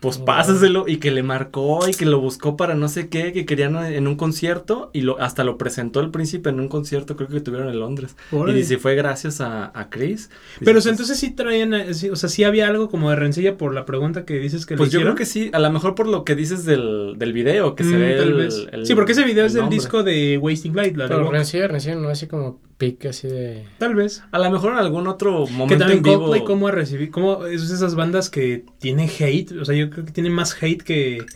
[0.00, 0.84] pues pásaselo.
[0.88, 4.06] Y que le marcó y que lo buscó para no sé qué, que querían en
[4.06, 4.90] un concierto.
[4.92, 8.16] Y lo, hasta lo presentó el príncipe en un concierto, creo que tuvieron en Londres.
[8.32, 8.56] Órale.
[8.58, 10.28] Y dice, fue gracias a, a Chris.
[10.30, 10.30] Dice,
[10.60, 13.10] Pero o pues, sea, entonces sí traían, eh, sí, o sea, sí había algo como
[13.10, 15.58] de rencilla por la pregunta que dices que le Pues yo creo que sí, a
[15.58, 18.34] lo mejor por lo que dices del, del video, que se Mm, ve tal el,
[18.34, 18.66] vez.
[18.72, 21.30] el- sí, porque ese video es el del disco de Wasting Light, la de Pero
[21.30, 23.66] rencilla, rencilla, no así como pique así de...
[23.78, 24.24] Tal vez.
[24.32, 26.18] A lo mejor en algún otro Que momento también en vivo.
[26.20, 27.12] Coldplay, ¿cómo ha recibido?
[27.12, 29.52] ¿Cómo es esas bandas que tienen hate?
[29.52, 31.26] O sea, yo creo que tienen más hate que,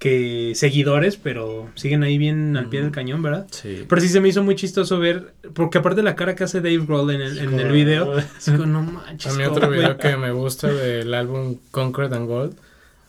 [0.00, 3.46] que seguidores, pero siguen ahí bien al pie del cañón, ¿verdad?
[3.50, 3.84] Sí.
[3.88, 6.60] Pero sí se me hizo muy chistoso ver, porque aparte de la cara que hace
[6.60, 9.32] Dave Grohl en el, en el video, así como, no manches.
[9.32, 9.78] A mí ¿cómo, otro güey?".
[9.78, 12.56] video que me gusta del álbum Concrete and Gold,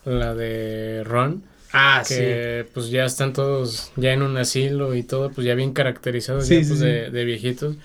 [0.06, 2.16] la de Ron, Ah, sí.
[2.16, 6.48] que pues ya están todos ya en un asilo y todo, pues ya bien caracterizados
[6.48, 6.86] Sí, ya, pues, sí.
[6.86, 7.76] De, de viejitos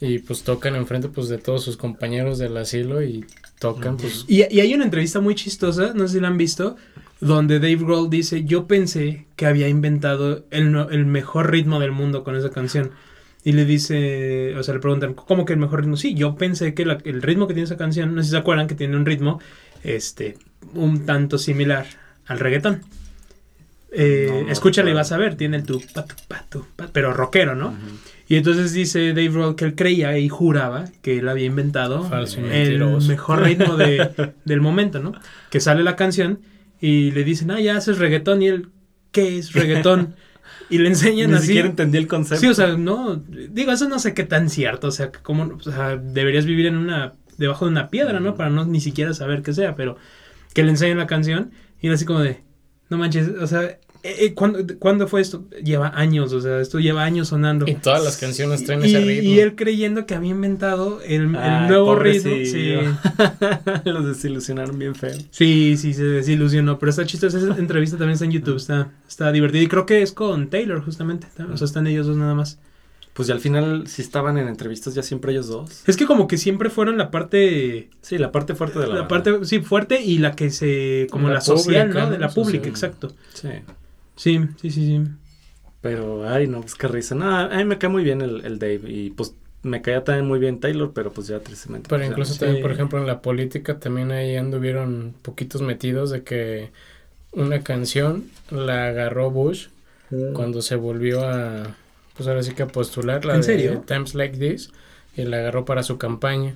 [0.00, 3.24] y pues tocan enfrente pues de todos sus compañeros del asilo y
[3.58, 6.76] tocan pues Y, y hay una entrevista muy chistosa, no sé si la han visto,
[7.20, 12.22] donde Dave Grohl dice, yo pensé que había inventado el, el mejor ritmo del mundo
[12.24, 12.90] con esa canción.
[13.46, 15.96] Y le dice, o sea, le preguntan, ¿cómo que el mejor ritmo?
[15.98, 18.36] Sí, yo pensé que la- el ritmo que tiene esa canción, no sé si se
[18.38, 19.38] acuerdan que tiene un ritmo,
[19.82, 20.38] este,
[20.74, 21.86] un tanto similar
[22.26, 22.82] al reggaetón.
[23.96, 26.66] Eh, No, no, escúchale y vas a ver, tiene el tu, pa, tu, pa, tu,
[26.76, 27.74] pa, pero rockero, ¿no?
[28.26, 32.38] Y entonces dice Dave Grohl que él creía y juraba que él había inventado Falso
[32.40, 33.06] el mentiroso.
[33.08, 35.12] mejor ritmo de, del momento, ¿no?
[35.50, 36.40] Que sale la canción
[36.80, 38.42] y le dicen, ah, ya haces reggaetón.
[38.42, 38.68] Y él,
[39.12, 40.14] ¿qué es reggaetón?
[40.70, 41.48] Y le enseñan Ni así.
[41.48, 42.40] siquiera entendí el concepto.
[42.40, 43.16] Sí, o sea, no,
[43.50, 46.76] digo, eso no sé qué tan cierto, o sea, como, o sea, deberías vivir en
[46.76, 48.34] una, debajo de una piedra, ¿no?
[48.34, 49.98] Para no ni siquiera saber qué sea, pero
[50.54, 51.50] que le enseñan la canción
[51.82, 52.42] y él así como de,
[52.90, 55.48] no manches, o sea, eh, eh, ¿cuándo, ¿cuándo fue esto?
[55.62, 57.66] Lleva años, o sea, esto lleva años sonando.
[57.66, 59.30] y todas las canciones traen Y, ese ritmo.
[59.30, 62.34] y él creyendo que había inventado el, nuevo ritmo.
[62.44, 62.74] Sí.
[63.86, 65.16] Los desilusionaron bien feo.
[65.30, 66.78] sí, sí, se desilusionó.
[66.78, 67.38] Pero está chistosa.
[67.38, 68.56] Esa entrevista también está en YouTube.
[68.56, 69.62] Está, está divertida.
[69.62, 71.26] Y creo que es con Taylor, justamente.
[71.50, 72.58] O sea, están ellos dos nada más.
[73.14, 75.82] Pues ya al final, si estaban en entrevistas ya siempre ellos dos.
[75.88, 77.88] Es que como que siempre fueron la parte.
[78.02, 79.08] Sí, la parte fuerte de la, La, banda.
[79.08, 81.06] parte, sí, fuerte y la que se.
[81.10, 82.10] Como la, La social, pública, ¿no?
[82.10, 82.70] De la pública, Social.
[82.70, 83.08] exacto.
[83.32, 83.48] Sí.
[84.16, 85.00] Sí, sí, sí, sí.
[85.80, 87.14] Pero, ay, no, pues qué risa.
[87.14, 88.80] No, a mí me cae muy bien el, el Dave.
[88.86, 91.88] Y pues me caía también muy bien Taylor, pero pues ya tristemente.
[91.88, 92.62] Pero pues, incluso también, Sí.
[92.62, 96.70] por ejemplo, en la política también ahí anduvieron poquitos metidos de que
[97.32, 99.68] una canción la agarró Bush
[100.34, 101.76] cuando se volvió a,
[102.16, 103.82] pues ahora sí que a postular la ¿En de serio?
[103.86, 104.70] Times Like This
[105.16, 106.54] y la agarró para su campaña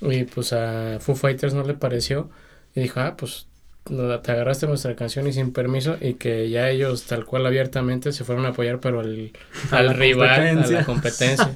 [0.00, 2.30] y pues a Foo Fighters no le pareció
[2.74, 3.46] y dijo, ah, pues
[3.84, 8.24] te agarraste nuestra canción y sin permiso y que ya ellos tal cual abiertamente se
[8.24, 9.32] fueron a apoyar pero al,
[9.94, 11.52] rival, a la competencia.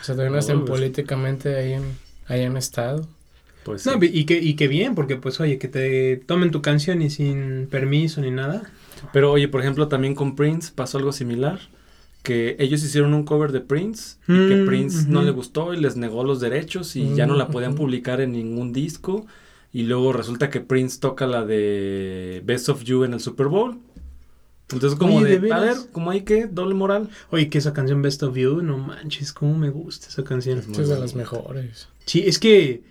[0.00, 0.70] o sea, todavía no Uy, pues.
[0.70, 3.08] políticamente ahí en, ahí han estado.
[3.62, 4.10] Pues No, sí.
[4.12, 7.68] y que, y que bien, porque pues oye, que te tomen tu canción y sin
[7.68, 8.62] permiso ni nada.
[9.12, 11.60] Pero oye, por ejemplo, también con Prince pasó algo similar.
[12.22, 15.78] Que ellos hicieron un cover de Prince y que Mm, Prince no le gustó y
[15.80, 17.82] les negó los derechos y ya no la podían Mm, ujú.
[17.84, 19.26] publicar en ningún disco.
[19.72, 23.78] Y luego resulta que Prince toca la de Best of You en el Super Bowl.
[24.70, 27.08] Entonces como Oye, de, ¿de a ver, como hay que doble moral.
[27.30, 30.58] Oye, que esa canción Best of You, no manches, cómo me gusta esa canción.
[30.58, 31.88] Es Es de las mejores.
[32.04, 32.82] Sí, es que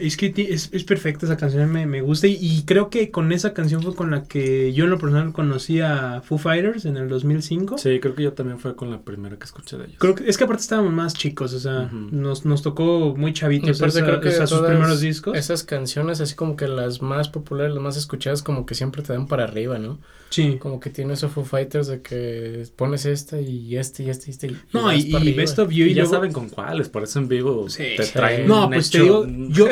[0.00, 3.30] es que es, es perfecta esa canción, me, me gusta y, y creo que con
[3.32, 6.96] esa canción fue con la que yo en lo personal conocí a Foo Fighters en
[6.96, 7.78] el 2005.
[7.78, 9.96] Sí, creo que yo también fue con la primera que escuché de ellos.
[9.98, 13.80] Creo que es que aparte estábamos más chicos, o sea, nos, nos tocó muy chavitos
[13.80, 15.36] aparte esa- creo que de sus primeros discos.
[15.38, 19.12] Esas canciones, así como que las más populares, las más escuchadas, como que siempre te
[19.12, 19.98] dan para arriba, ¿no?
[20.30, 20.56] Sí.
[20.58, 24.30] Como que tiene esos Foo Fighters de que pones esta y este y este y
[24.30, 24.46] este.
[24.48, 25.32] Y No, y, y.
[25.32, 27.84] Best of You Y y ya luego- saben con cuáles, por eso en vivo Sí.
[27.96, 28.12] te Sí.
[28.14, 29.66] traen No, un pues te hecho- digo, yo,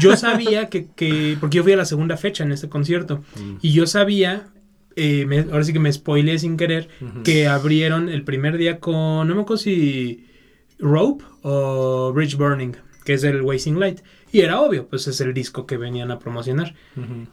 [0.00, 3.56] yo sabía que, que, porque yo fui a la segunda fecha en este concierto, Mm.
[3.62, 4.48] y yo sabía,
[4.96, 6.88] eh, me- ahora sí que me spoileé sin querer,
[7.24, 10.26] que abrieron el primer día con, no me acuerdo si
[10.78, 12.72] Rope o Bridge Burning,
[13.04, 14.00] que es el Wasting Light.
[14.32, 16.74] Y era obvio, pues es el disco que venían a promocionar.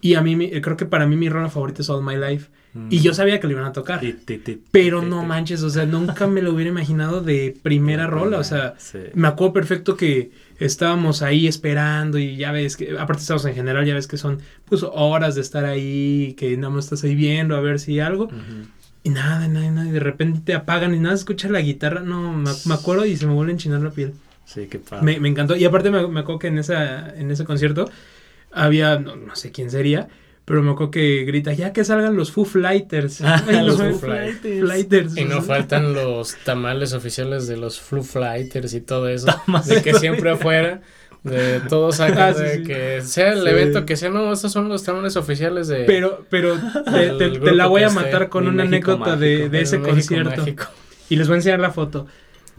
[0.01, 2.49] Y a mí, mi- creo que para mí mi rola favorita es All My Life.
[2.91, 4.01] Y yo sabía que lo iban a tocar.
[4.71, 8.37] Pero no manches, o sea, nunca me lo hubiera imaginado de primera rola.
[8.39, 8.99] O sea, Sí.
[9.15, 13.85] me acuerdo perfecto que estábamos ahí esperando y ya ves que, aparte estamos en general,
[13.85, 17.55] ya ves que son pues horas de estar ahí, que nada más estás ahí viendo
[17.55, 18.29] a ver si algo.
[19.03, 19.87] Y nada, nada, nada.
[19.87, 22.01] Y de repente te apagan y nada, escucha la guitarra.
[22.01, 24.13] No, me, me acuerdo y se me vuelve a enchinar la piel.
[24.47, 25.03] Sí, qué padre.
[25.03, 25.55] Me, me encantó.
[25.55, 27.89] Y aparte me, me acuerdo que en, esa, en ese concierto
[28.51, 30.07] había, no, no sé quién sería,
[30.45, 32.47] pero me acuerdo que grita, ya que salgan los Foo.
[32.63, 32.87] Ah, Ay,
[33.65, 34.09] los Foo Foo.
[34.09, 35.17] Fighters.
[35.17, 39.25] Y no faltan los tamales oficiales de los Flu Flighters y todo eso.
[39.27, 39.67] Tamales.
[39.67, 40.79] De que siempre afuera,
[41.23, 42.63] de todos Ah, sí, de sí.
[42.63, 43.49] que sea el Sí.
[43.49, 45.83] evento que sea, no, estos son los tamales oficiales de.
[45.83, 46.57] Pero, pero
[47.17, 49.49] te, la voy a matar con una México anécdota de, mágico.
[49.51, 50.37] de ese México concierto.
[50.41, 50.65] mágico.
[51.09, 52.07] Y les voy a enseñar la foto.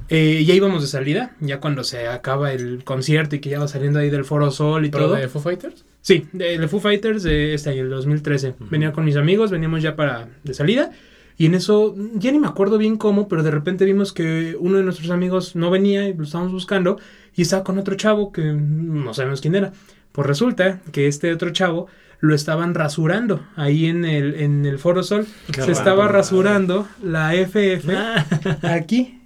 [0.09, 3.69] Eh, ya íbamos de salida, ya cuando se acaba el concierto y que ya va
[3.69, 5.17] saliendo ahí del Foro Sol y ¿Pero todo.
[5.17, 5.85] de Foo Fighters?
[6.01, 8.51] Sí, de, de Foo Fighters de este año, el 2013.
[8.51, 8.67] Ujú.
[8.71, 10.91] Venía con mis amigos, veníamos ya para de salida.
[11.37, 14.79] Y en eso, ya ni me acuerdo bien cómo, pero de repente vimos que uno
[14.79, 16.99] de nuestros amigos no venía y lo estábamos buscando.
[17.37, 19.73] Y estaba con otro chavo que no sabemos quién era.
[20.13, 21.87] Pues resulta que este otro chavo
[22.21, 25.27] lo estaban rasurando ahí en el, en el Foro Sol.
[25.47, 27.89] Qué se raro, estaba rasurando la FF
[28.63, 29.21] aquí.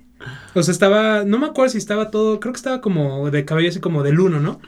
[0.55, 3.69] O sea, estaba, no me acuerdo si estaba todo, creo que estaba como de cabello
[3.69, 4.61] así como del uno, ¿no?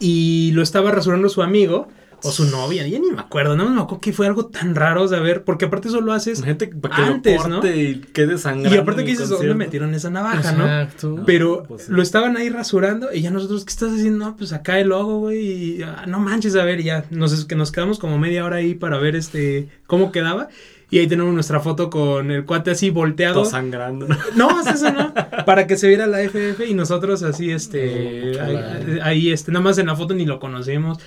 [0.00, 1.88] Y lo estaba rasurando su amigo
[2.24, 5.06] o su novia, ya ni me acuerdo, no me acuerdo que fue algo tan raro
[5.06, 7.66] de ver, porque aparte eso lo haces Gente para que antes, lo ¿no?
[7.66, 8.74] y quede sangrando.
[8.74, 10.64] Y aparte que dices, ¿dónde metieron esa navaja, no?
[10.64, 11.22] Exacto.
[11.26, 11.92] Pero Pues sí.
[11.92, 14.26] lo estaban ahí rasurando y ya nosotros, ¿qué estás haciendo?
[14.26, 15.38] No, pues acá el logo, güey,
[15.78, 18.56] y ah, no manches, a ver, y ya nos, que nos quedamos como media hora
[18.56, 20.48] ahí para ver este cómo quedaba.
[20.90, 23.42] Y ahí tenemos nuestra foto con el cuate así volteado.
[23.42, 24.06] Todo sangrando.
[24.36, 25.12] No, es eso no.
[25.44, 28.38] Para que se viera la FF y nosotros así, este,
[29.02, 30.98] ahí, este, nada más en la foto ni lo conocemos.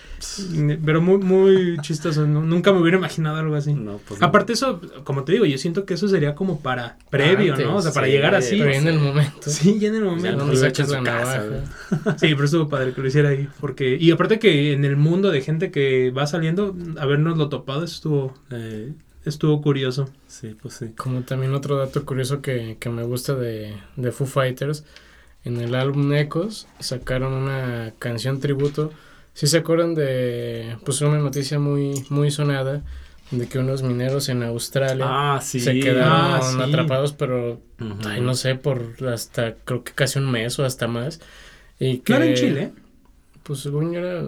[0.86, 2.28] Pero muy, muy chistoso.
[2.28, 2.42] ¿no?
[2.44, 3.74] Nunca me hubiera imaginado algo así.
[3.74, 4.28] No, pues no.
[4.28, 7.78] Aparte eso, como te digo, yo siento que eso sería como para previo, Antes, ¿no?
[7.78, 8.60] O sea, para sí, llegar así.
[8.60, 9.50] Pero en el momento.
[9.50, 10.32] Sí, ya en el Ya momento.
[10.32, 12.18] no ¿Dónde lo he hecho en sacas su casa, navaja?
[12.20, 13.48] Sí, pero estuvo padre que lo hiciera ahí.
[13.60, 17.96] Porque, y aparte que en el mundo de gente que va saliendo, habernoslo topado, eso
[17.96, 18.94] estuvo, Eh,
[19.26, 20.10] estuvo curioso.
[20.28, 20.88] sí, pues sí.
[20.98, 24.84] Como también otro dato curioso que, que me gusta de, de Foo Fighters,
[25.44, 28.92] en el álbum Ecos sacaron una canción tributo.
[29.34, 32.84] Si se acuerdan de pues una noticia muy muy sonada
[33.32, 35.60] de que unos mineros en Australia Ah, sí.
[35.62, 36.62] se quedaron Ah, sí.
[36.62, 37.62] atrapados, pero
[38.06, 41.22] ay, no sé, por hasta creo que casi un mes o hasta más.
[41.80, 42.74] Y que No era en Chile.
[43.44, 44.28] Pues según yo era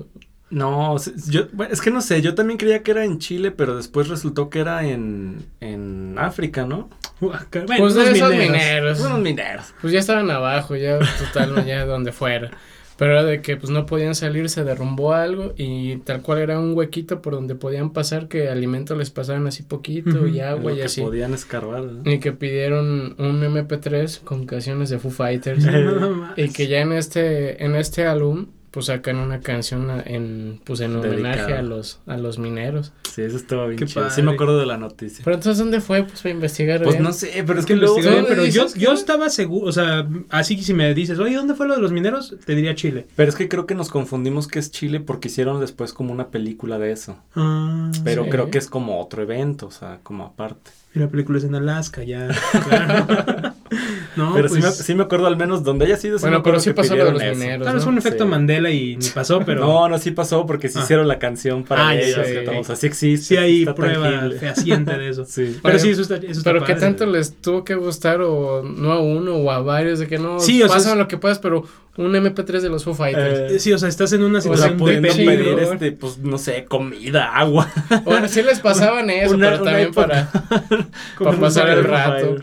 [0.54, 0.96] No,
[1.30, 4.08] yo, bueno, es que no sé, yo también creía que era en Chile, pero después
[4.08, 6.90] resultó que era en, en África, ¿no?
[7.22, 8.52] Uh, pues unos esos mineros.
[8.52, 9.00] mineros.
[9.02, 9.74] Unos mineros.
[9.82, 12.52] Pues ya estaban abajo, ya total, ya donde fuera.
[12.96, 16.60] Pero era de que pues no podían salir, se derrumbó algo y tal cual era
[16.60, 20.28] un huequito por donde podían pasar que alimento les pasaban así poquito Ujú.
[20.28, 21.02] y en agua lo y que así.
[21.02, 21.82] podían escarbar.
[21.82, 22.12] ¿no?
[22.12, 25.66] Y que pidieron un MP3 con canciones de Foo Fighters.
[26.38, 30.96] Y que ya en este en este álbum pues sacan una canción en pues en
[30.96, 32.92] homenaje a los a los mineros.
[33.14, 34.10] Sí, eso estaba bien Qué chido.
[34.10, 35.22] Sí me acuerdo de la noticia.
[35.24, 36.04] Pero entonces ¿dónde fue?
[36.04, 37.04] Pues para investigar Pues bien.
[37.04, 37.98] no sé, pero es que luego...
[37.98, 41.36] investigué, ¿dónde pero yo, yo estaba seguro, o sea, así que si me dices, oye,
[41.36, 42.36] ¿dónde fue lo de los mineros?
[42.44, 43.06] Te diría Chile.
[43.16, 46.30] Pero es que creo que nos confundimos que es Chile porque hicieron después como una
[46.30, 47.16] película de eso.
[47.36, 48.30] Ah, Pero Sí.
[48.32, 50.72] creo que es como otro evento, o sea, como aparte.
[50.96, 52.30] y la película es en Alaska, ya.
[52.68, 53.54] Claro.
[54.16, 56.18] no, pero pues, sí, me, sí me acuerdo al menos donde haya sido.
[56.18, 57.36] sí Bueno, pero acuerdo sí que pasó lo de los eso.
[57.36, 57.66] mineros.
[57.66, 57.82] Vez ¿no?
[57.82, 58.30] fue un efecto Sí.
[58.30, 60.84] Mandela y ni pasó, pero No, no, sí pasó porque sí Ah.
[60.84, 62.20] hicieron la canción para Ah, ya ellos.
[62.60, 63.26] O sea, sí existe.
[63.26, 64.40] sí hay prueba tangible.
[64.40, 65.26] fehaciente de eso.
[65.28, 65.44] Sí.
[65.46, 66.80] Pero Pero- sí, eso está, eso está Pero que padre.
[66.88, 70.40] tanto les tuvo que gustar o no a uno o a varios de que no
[70.40, 71.64] Sí, o sea, pasan es- lo que puedas, pero
[71.96, 73.52] un MP3 de los Foo Fighters.
[73.52, 76.38] Eh, Sí, o sea, estás en una O sea, situación de pedir este, pues, no
[76.40, 77.68] sé, comida, agua.
[78.04, 80.30] Bueno, sí les pasaban eso, una- pero una también época.
[80.50, 80.88] para
[81.20, 82.36] para pasar el rato.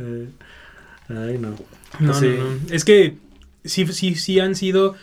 [0.00, 0.28] Eh,
[1.08, 1.50] ay, no.
[2.00, 2.58] No, no, no.
[2.70, 3.16] Es que
[3.64, 4.94] sí, sí, sí han sido.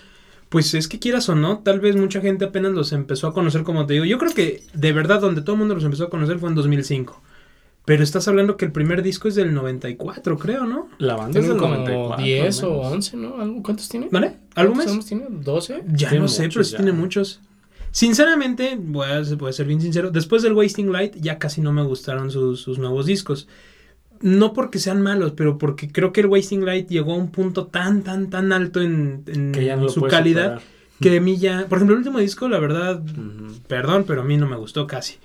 [0.50, 3.64] Pues es que quieras o no, tal vez mucha gente apenas los empezó a conocer,
[3.64, 4.06] como te digo.
[4.06, 6.56] Yo creo que de verdad, donde todo el mundo los empezó a conocer fue en
[6.56, 7.22] 2005.
[7.84, 10.90] Pero estás hablando que el primer disco es del 94, creo, ¿no?
[10.98, 12.24] La banda es del como 94.
[12.24, 12.94] 10 al o menos.
[12.94, 13.42] 11, ¿no?
[13.42, 14.08] ¿Algo- ¿Cuántos tiene?
[14.12, 14.38] ¿Vale?
[14.56, 14.86] ¿Álbumes?
[14.86, 15.26] ¿Cuántos tiene?
[15.30, 15.84] ¿12?
[15.94, 17.42] Ya Tiene no sé, pero sí tiene muchos.
[17.92, 21.72] Sinceramente, voy a, voy a ser bien sincero, después del Wasting Light ya casi no
[21.72, 23.48] me gustaron sus, sus nuevos discos.
[24.22, 27.68] No porque sean malos, pero porque creo que el Wasting Light llegó a un punto
[27.68, 30.62] tan, tan, tan alto en, en Que ya no lo su calidad superar.
[31.02, 31.66] que a mí ya...
[31.68, 33.02] Por ejemplo, el último disco, la verdad,
[33.68, 35.16] perdón, pero a mí no me gustó casi.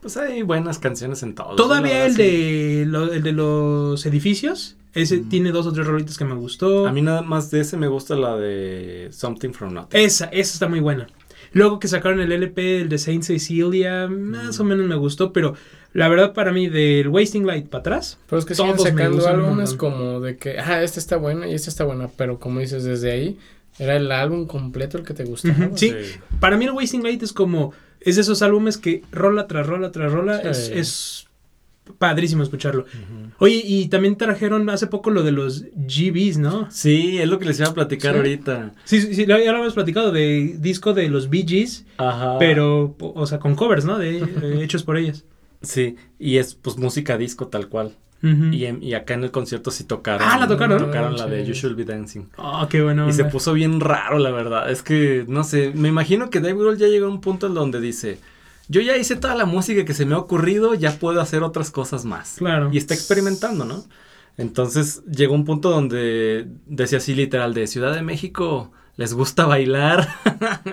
[0.00, 1.56] Pues hay buenas canciones en todos.
[1.56, 6.24] Todavía el de, lo- el de los edificios, ese tiene dos o tres rolitas que
[6.24, 6.86] me gustó.
[6.86, 10.00] A mí nada más de ese me gusta la de Something from Nothing.
[10.00, 11.08] Esa, esa está muy buena.
[11.52, 15.54] Luego que sacaron el LP, el de Saint Cecilia, más o menos me gustó, pero
[15.92, 19.02] la verdad para mí del Wasting Light para atrás, Pero es que siguen Todos me
[19.02, 22.60] sacando álbumes como de que, ah, esta está buena y esta está buena, pero como
[22.60, 23.38] dices, desde ahí
[23.78, 25.70] era el álbum completo el que te gustaba.
[25.74, 25.94] Sí.
[26.40, 29.90] para mí el Wasting Light es como, es de esos álbumes que rola tras rola
[29.92, 31.27] tras rola, es, es
[31.96, 32.84] padrísimo escucharlo.
[33.38, 36.68] Oye, y también trajeron hace poco lo de los GBs, ¿no?
[36.70, 38.16] Sí, es lo que les iba a platicar Sí.
[38.18, 38.74] ahorita.
[38.84, 42.38] Sí, sí, sí, ya lo habíamos platicado de disco de los Bee Gees, Ajá.
[42.38, 43.98] pero, o sea, con covers, ¿no?
[43.98, 44.22] De, eh,
[44.62, 45.24] hechos por ellas.
[45.62, 47.92] Sí, y es pues música disco tal cual.
[48.20, 50.26] Y, en- y acá en el concierto sí tocaron.
[50.28, 50.78] Ah, la tocaron.
[50.78, 51.46] Tocaron la de.
[51.46, 52.22] You Should Be Dancing.
[52.36, 53.08] Oh, qué bueno.
[53.08, 54.68] Y se puso bien raro, la verdad.
[54.72, 57.54] Es que, no sé, me imagino que Dave Grohl ya llegó a un punto en
[57.54, 58.18] donde dice,
[58.68, 61.70] yo ya hice toda la música que se me ha ocurrido, ya puedo hacer otras
[61.70, 62.36] cosas más.
[62.38, 62.70] Claro.
[62.72, 63.84] Y está experimentando, ¿no?
[64.36, 70.08] Entonces llegó un punto donde decía así literal de Ciudad de México, ¿les gusta bailar?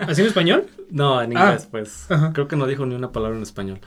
[0.08, 0.68] ¿Así en español?
[0.92, 1.46] no, en Ah.
[1.46, 2.06] inglés, pues.
[2.12, 2.32] Ajá.
[2.34, 3.80] Creo que no dijo ni una palabra en español.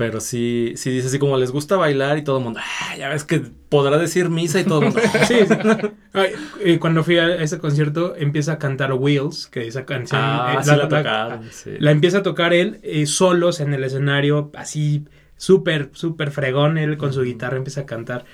[0.00, 3.10] Pero sí, sí dice así como les gusta bailar y todo el mundo, ah, ya
[3.10, 5.00] ves que podrá decir misa y todo el mundo.
[5.28, 5.54] Sí, sí.
[6.64, 10.64] Eh, cuando fui a ese concierto empieza a cantar Wheels, que esa canción Ah, eh,
[10.64, 11.72] sí la tocaron, sí.
[11.78, 15.04] la empieza a tocar él eh, solos en el escenario, así
[15.36, 18.24] súper, súper fregón, él con su guitarra empieza a cantar.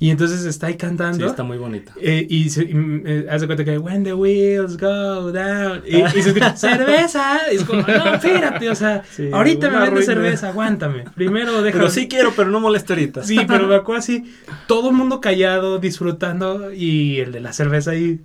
[0.00, 1.26] Y entonces está ahí Sí, cantando.
[1.26, 1.92] está muy bonita.
[2.00, 2.70] eh, y se, y,
[3.04, 7.56] eh, hace cuenta que when the wheels go down y, y se escucha cerveza y
[7.56, 11.90] es como no espérate o sea Sí, ahorita me vende cerveza aguántame primero déjame Pero
[11.90, 13.24] sí quiero, pero no moleste ahorita.
[13.24, 14.32] Sí, pero me acuerdo así,
[14.68, 18.20] todo el mundo callado, disfrutando, y el de la cerveza ahí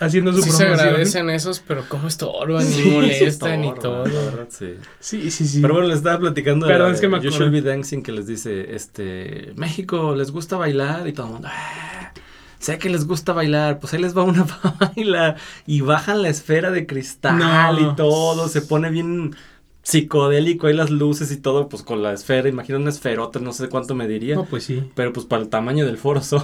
[0.00, 4.06] haciendo su Sí se agradecen esos, pero cómo estorban Sí, y molestan y todo.
[4.06, 4.74] la verdad, sí.
[5.00, 5.60] Sí, sí, sí.
[5.60, 7.50] Pero bueno, les estaba platicando de Perdón, la es que me de You acuerdo.
[7.52, 11.06] Should Be Dancing que les dice, este, México, ¿les gusta bailar?
[11.08, 12.12] Y todo el mundo, "Ah,
[12.58, 15.36] sé que les gusta bailar, pues ahí les va una para bailar.
[15.66, 17.92] Y bajan la esfera de cristal No.
[17.92, 19.34] y todo, se pone bien
[19.82, 23.68] psicodélico ahí las luces y todo, pues con la esfera, imagina una esferota, no sé
[23.68, 24.34] cuánto me diría.
[24.36, 24.82] No, pues sí.
[24.94, 26.42] pero pues para el tamaño del foro son.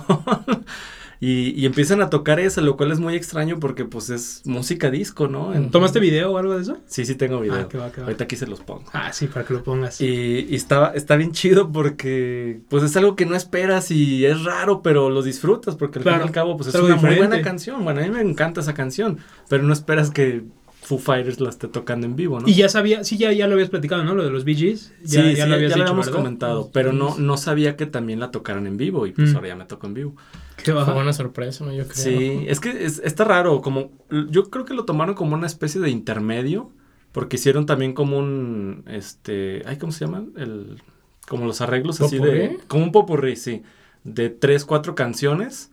[1.22, 4.90] Y, y empiezan a tocar eso, lo cual es muy extraño porque pues es música
[4.90, 5.52] disco, ¿no?
[5.54, 6.78] En- ¿Tomaste video o algo de eso?
[6.86, 7.56] Sí, sí tengo video.
[7.56, 8.06] Ah, qué va, qué va.
[8.06, 8.84] Ahorita aquí se los pongo.
[8.94, 10.00] Ah, sí, para que lo pongas.
[10.00, 14.42] Y, y está, está bien chido porque pues es algo que no esperas y es
[14.44, 17.16] raro, pero lo disfrutas porque al fin Claro, y al cabo pues es una muy
[17.16, 17.84] buena canción.
[17.84, 19.18] Bueno, a mí me encanta esa canción,
[19.48, 20.44] pero no esperas que
[20.90, 22.48] Foo Fighters la esté tocando en vivo, ¿no?
[22.48, 24.14] Y ya sabía, sí, ya, ya lo habías platicado, ¿no?
[24.14, 24.92] Lo de los Bee Gees.
[25.02, 26.18] Ya, sí, sí, ya lo habías ya dicho, habíamos ¿verdad?
[26.18, 29.36] comentado, pero no, no sabía que también la tocaran en vivo y pues Mm.
[29.36, 30.16] ahora ya me tocó en vivo.
[30.64, 31.72] Qué Fue buena sorpresa, ¿no?
[31.72, 31.94] Yo creo.
[31.94, 33.92] Sí, es que es- está raro, como
[34.30, 36.70] yo creo que lo tomaron como una especie de intermedio,
[37.12, 40.32] porque hicieron también como un, este, ay, ¿cómo se llaman?
[40.36, 40.82] El,
[41.28, 43.62] como los arreglos así de, como un popurrí, sí,
[44.04, 45.70] de tres, cuatro canciones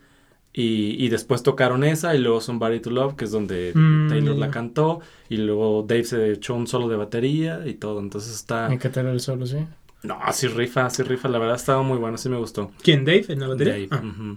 [0.60, 4.36] y, y después tocaron esa y luego Somebody to Love, que es donde Mm, Taylor
[4.36, 8.68] la cantó y luego Dave se echó un solo de batería y todo, entonces está,
[8.72, 9.58] ¿Y qué tal el solo, sí?
[10.02, 12.72] no, sí rifa, sí rifa, la verdad estaba muy bueno, sí me gustó.
[12.82, 13.74] ¿Quién, Dave, en la batería?
[13.74, 14.36] Dave, Ah.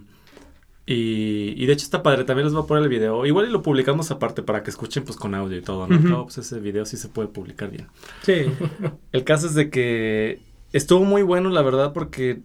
[0.84, 3.24] Y, y de hecho está padre, también les voy a poner el video.
[3.24, 6.00] Igual y lo publicamos aparte para que escuchen pues con audio y todo, ¿no?
[6.00, 7.86] Claro, pues ese video sí se puede publicar bien.
[8.22, 8.46] Sí.
[9.12, 10.40] El caso es de que
[10.72, 12.40] estuvo muy bueno, la verdad, porque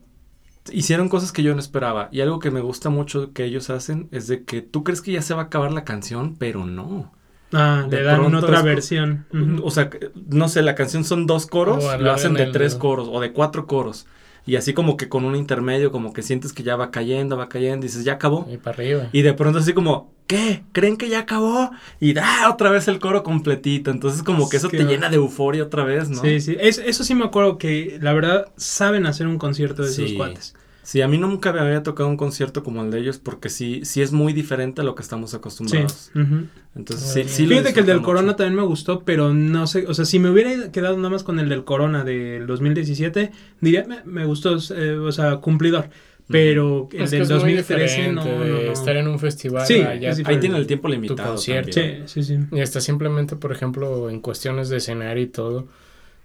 [0.74, 2.10] hicieron cosas que yo no esperaba.
[2.12, 5.12] Y algo que me gusta mucho que ellos hacen es de que tú crees que
[5.12, 7.12] ya se va a acabar la canción, pero no.
[7.54, 9.26] Ah, De le dan otra es- versión.
[9.64, 9.90] O sea,
[10.30, 13.20] no sé, la canción son dos coros, O lo hacen de el- tres coros o
[13.22, 14.06] de cuatro coros.
[14.46, 17.50] Y así como que con un intermedio, como que sientes que ya va cayendo, va
[17.50, 18.48] cayendo, dices, ya acabó.
[18.50, 19.10] Y para arriba.
[19.12, 20.64] Y de pronto así como, ¿qué?
[20.72, 21.72] ¿Creen que ya acabó?
[22.00, 23.92] Y da otra vez el coro completito.
[23.92, 26.22] Entonces como que eso te llena de euforia otra vez, ¿no?
[26.22, 26.56] Sí, sí.
[26.62, 30.56] Es- eso sí me acuerdo que la verdad saben hacer un concierto de esos cuates.
[30.90, 33.82] Sí, a mí nunca me había tocado un concierto como el de ellos porque sí,
[33.84, 35.36] sí es muy diferente a lo que estamos Sí.
[35.36, 36.12] acostumbrados.
[36.16, 36.46] ujú.
[36.78, 39.94] Entonces sí, sí Fíjate que el del Corona también me gustó, pero no sé, o
[39.94, 44.02] sea, si me hubiera quedado nada más con el del Corona del 2017, diría, me,
[44.06, 45.90] me gustó, eh, o sea, cumplidor.
[46.30, 48.72] Pero el Es que del es muy 2013 no, diferente no, no.
[48.72, 49.66] estar en un festival.
[49.68, 51.32] Sí, allá es Ahí tiene el tiempo limitado.
[51.32, 51.72] concierto.
[51.72, 52.08] también.
[52.08, 52.44] Sí, sí, sí.
[52.56, 55.68] Y hasta simplemente, por ejemplo, en cuestiones de escenario y todo,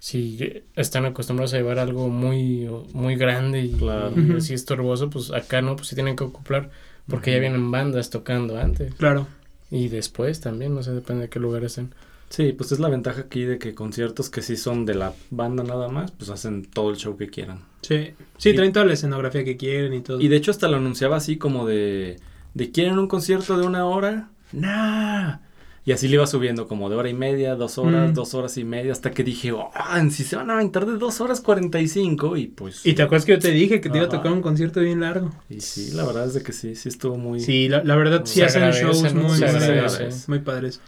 [0.04, 4.12] si están acostumbrados a llevar algo muy, muy grande y, Claro.
[4.16, 6.70] y así estorboso, pues acá no, pues sí tienen que ocupar,
[7.06, 8.92] porque ya vienen bandas tocando antes.
[8.96, 9.28] Claro.
[9.70, 11.94] Y después también, no sé, depende de qué lugar estén.
[12.30, 15.62] Sí, pues es la ventaja aquí de que conciertos que sí son de la banda
[15.62, 17.60] nada más, pues hacen todo el show que quieran.
[17.82, 18.10] Sí.
[18.38, 20.20] Sí, Y- traen toda la escenografía que quieren y todo.
[20.20, 22.16] Y de hecho hasta lo anunciaba así como de,
[22.54, 24.30] de ¿quieren un concierto de una hora?
[24.50, 25.38] ¡Nah!
[25.84, 28.14] Y así le iba subiendo como de hora y media, dos horas, Mm.
[28.14, 29.68] dos horas y media, hasta que dije, oh,
[30.10, 32.86] sí se van a aventar de dos horas cuarenta y cinco y pues...
[32.86, 35.00] Y te acuerdas que yo te dije que te iba a tocar un concierto bien
[35.00, 35.32] largo.
[35.50, 37.40] y sí, la verdad es de que sí, sí estuvo muy...
[37.40, 40.80] Sí, la, la verdad sí hacen shows muy, Se muy, padres.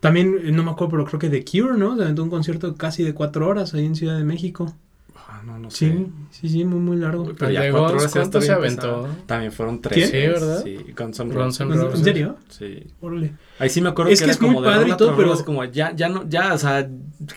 [0.00, 1.94] También, eh, no me acuerdo, pero creo que The Cure, ¿no?
[1.96, 4.74] Se aventó un concierto casi de cuatro horas ahí en Ciudad de México.
[5.14, 5.90] Ah, no, no sé.
[5.90, 7.32] Sí, sí, sí, muy, muy largo.
[7.38, 9.02] Pero ya cuatro horas ya ¿cuánto está se aventó?
[9.02, 9.08] pesado.
[9.26, 10.10] También fueron tres.
[10.10, 10.10] ¿Quién?
[10.10, 10.62] Sí, ¿verdad?
[10.64, 11.32] Sí, Guns N'.
[11.34, 11.60] Roses.
[11.98, 12.36] ¿En serio?
[12.48, 12.86] Sí.
[13.00, 13.32] Órale.
[13.62, 14.96] Ahí sí me acuerdo Es que, que era es muy como de padre y rola
[14.96, 16.88] todo, pero- así como ya, ya no, ya, o sea,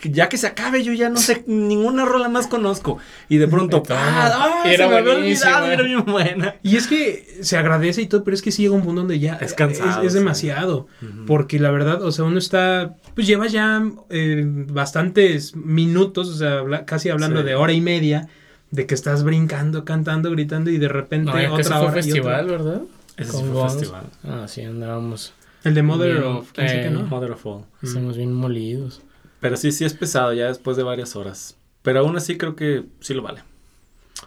[0.02, 2.98] ya que se acabe, yo ya no sé, ninguna rola más conozco.
[3.28, 3.82] Y de pronto.
[3.90, 4.30] ¡ah!
[4.34, 4.62] ¡ah!
[4.68, 6.56] Era se me había olvidado, era bien buena.
[6.62, 9.18] Y es que se agradece y todo, pero es que sí llega un punto donde
[9.20, 10.18] ya Es cansado, Es, sí.
[10.18, 10.88] demasiado.
[11.00, 11.26] Ujú.
[11.26, 16.58] Porque la verdad, o sea, uno está, pues lleva ya eh, bastantes minutos, o sea,
[16.58, 17.46] habla- casi hablando Sí.
[17.46, 18.28] de hora y media,
[18.72, 21.78] de que estás brincando, cantando, gritando y de repente No, ya que otra se fue
[21.78, 22.56] hora y festival, otra.
[22.56, 22.82] ¿verdad?
[23.16, 24.02] Ese sí fue festival.
[24.24, 25.32] Ah, sí, andábamos,
[25.66, 27.02] El de Mother Bien, of, quién eh, ¿no?
[27.02, 27.60] Mother of All.
[27.82, 27.86] Mm.
[27.86, 29.02] estamos bien molidos.
[29.40, 31.56] Pero sí, sí es pesado ya después de varias horas.
[31.82, 33.42] Pero aún así creo que sí lo vale.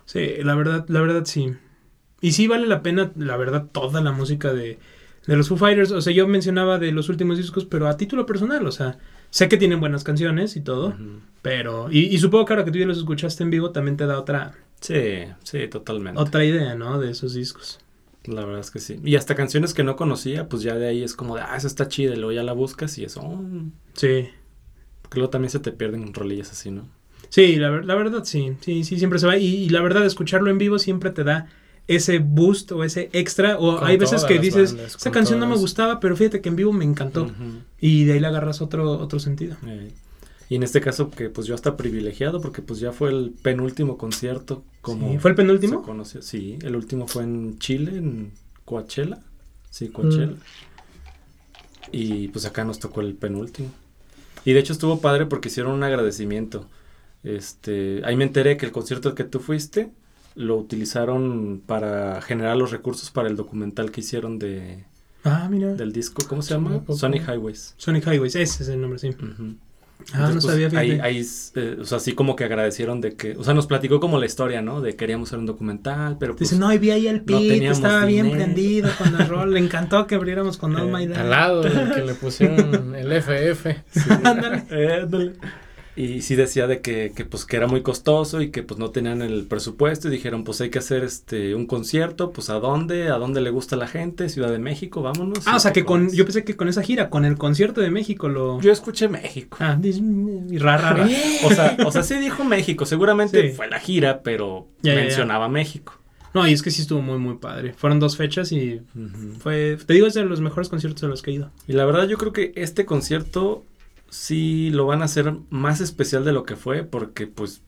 [0.05, 1.53] Sí, la verdad, la verdad sí.
[2.21, 4.77] Y sí vale la pena, la verdad, toda la música de,
[5.25, 5.91] de los Foo Fighters.
[5.91, 8.97] O sea, yo mencionaba de los últimos discos, pero a título personal, o sea,
[9.31, 10.95] Sé que tienen buenas canciones y todo,
[11.43, 11.91] pero...
[11.91, 14.19] Y, y supongo que ahora que tú ya los escuchaste en vivo también te da
[14.19, 16.19] otra, Sí, sí, totalmente.
[16.19, 16.99] otra idea, ¿no?
[16.99, 17.79] De esos discos.
[18.26, 18.99] La verdad es que sí.
[19.03, 21.67] Y hasta canciones que no conocía, pues ya de ahí es como de, ah, esa
[21.67, 23.22] está chida, y luego ya la buscas y eso.
[23.22, 23.41] oh.
[23.93, 24.30] Sí.
[25.01, 26.88] Porque luego también se te pierden rolillas así, ¿no?
[27.30, 29.38] Sí, la, ver- la verdad sí, sí, sí, siempre se va.
[29.38, 31.47] Y, y la verdad, escucharlo en vivo siempre te da
[31.88, 33.57] ese boost o ese extra.
[33.57, 35.61] O Con hay veces que dices, bandas, esa canción no me todas".
[35.61, 37.32] gustaba, pero fíjate que en vivo me encantó.
[37.80, 39.57] Y de ahí le agarras otro, otro sentido.
[39.65, 39.91] Eh,
[40.50, 43.97] Y en este caso que pues yo hasta privilegiado porque pues ya fue el penúltimo
[43.97, 45.82] concierto como Sí, ¿Fue el se penúltimo?
[45.84, 46.22] conoció.
[46.24, 48.32] Sí, el último fue en Chile, en
[48.66, 49.20] Coachella.
[49.70, 50.28] Sí, Coachella.
[50.34, 50.38] Mm.
[51.91, 53.70] Y pues acá nos tocó el penúltimo.
[54.45, 56.68] Y de hecho estuvo padre porque hicieron un agradecimiento.
[57.24, 59.91] Este, ahí me enteré que el concierto al que tú fuiste
[60.36, 64.86] lo utilizaron para generar los recursos para el documental que hicieron de
[65.26, 65.74] Ah, mira.
[65.74, 66.82] del disco, ¿cómo se ¿A llama?
[66.95, 67.74] Sonic Highways.
[67.78, 69.10] Sonic Highways, ese es el nombre, sí.
[69.10, 69.56] Ujú.
[70.14, 71.02] Ah, no pues, sabía, fíjate.
[71.02, 71.26] ahí, ahí,
[71.56, 74.26] eh, o sea, así como que agradecieron de que, o sea, nos platicó como la
[74.26, 74.82] historia, ¿no?
[74.82, 77.50] De queríamos hacer un documental, pero pues, Dice, no, y vi ahí el no pit,
[77.50, 78.43] teníamos estaba bien dinero".
[78.43, 79.54] prendido con el rol.
[79.54, 83.68] Le encantó que abriéramos con All My Al lado que le pusieron el FF.
[84.24, 84.64] Ándale.
[84.72, 85.34] Eh, ándale.
[86.02, 88.89] Y sí decía de que, que, pues que era muy costoso y que pues no
[88.91, 93.10] tenían el presupuesto y dijeron pues hay que hacer este un concierto, pues a dónde,
[93.10, 95.45] a dónde le gusta a la gente, Ciudad de México, vámonos.
[95.45, 97.82] Ah, o sea, que con, con yo pensé que con esa gira, con el concierto
[97.82, 98.62] de México lo...
[98.62, 99.58] yo escuché México.
[99.60, 101.10] Ah, y rara, rara.
[101.43, 103.56] O sea, o sea, sí dijo México, seguramente Sí.
[103.56, 105.06] fue la gira, pero Ya, ya, ya.
[105.06, 105.93] mencionaba México.
[106.34, 107.74] No, y es que sí estuvo muy, muy padre.
[107.74, 109.34] Fueron dos fechas y Ujú.
[109.39, 109.78] fue...
[109.86, 111.50] Te digo, es de los mejores conciertos a los que he ido.
[111.68, 113.64] Y la verdad yo creo que este concierto
[114.10, 117.62] sí lo van a hacer más especial de lo que fue porque pues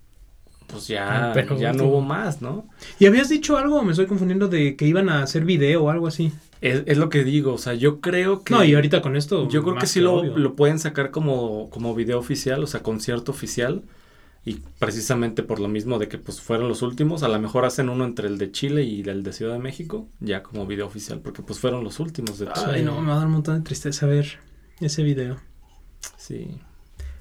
[0.67, 2.67] pues ya, Pero ya no hubo más, ¿no?
[2.97, 6.07] ¿Y habías dicho algo me estoy confundiendo de que iban a hacer video o algo
[6.07, 6.31] así?
[6.61, 8.53] Es, es lo que digo, o sea, yo creo que...
[8.53, 9.49] No, y ahorita con esto...
[9.49, 13.31] Yo creo que sí lo, lo pueden sacar como, como video oficial, o sea, concierto
[13.31, 13.83] oficial.
[14.43, 17.89] Y precisamente por lo mismo de que pues fueron los últimos, a lo mejor hacen
[17.89, 21.19] uno entre el de Chile y el de Ciudad de México, ya como video oficial,
[21.19, 22.47] porque pues fueron los últimos de.
[22.55, 24.39] Ay, no, me va a dar un montón de tristeza ver
[24.79, 25.37] ese video.
[26.17, 26.47] Sí.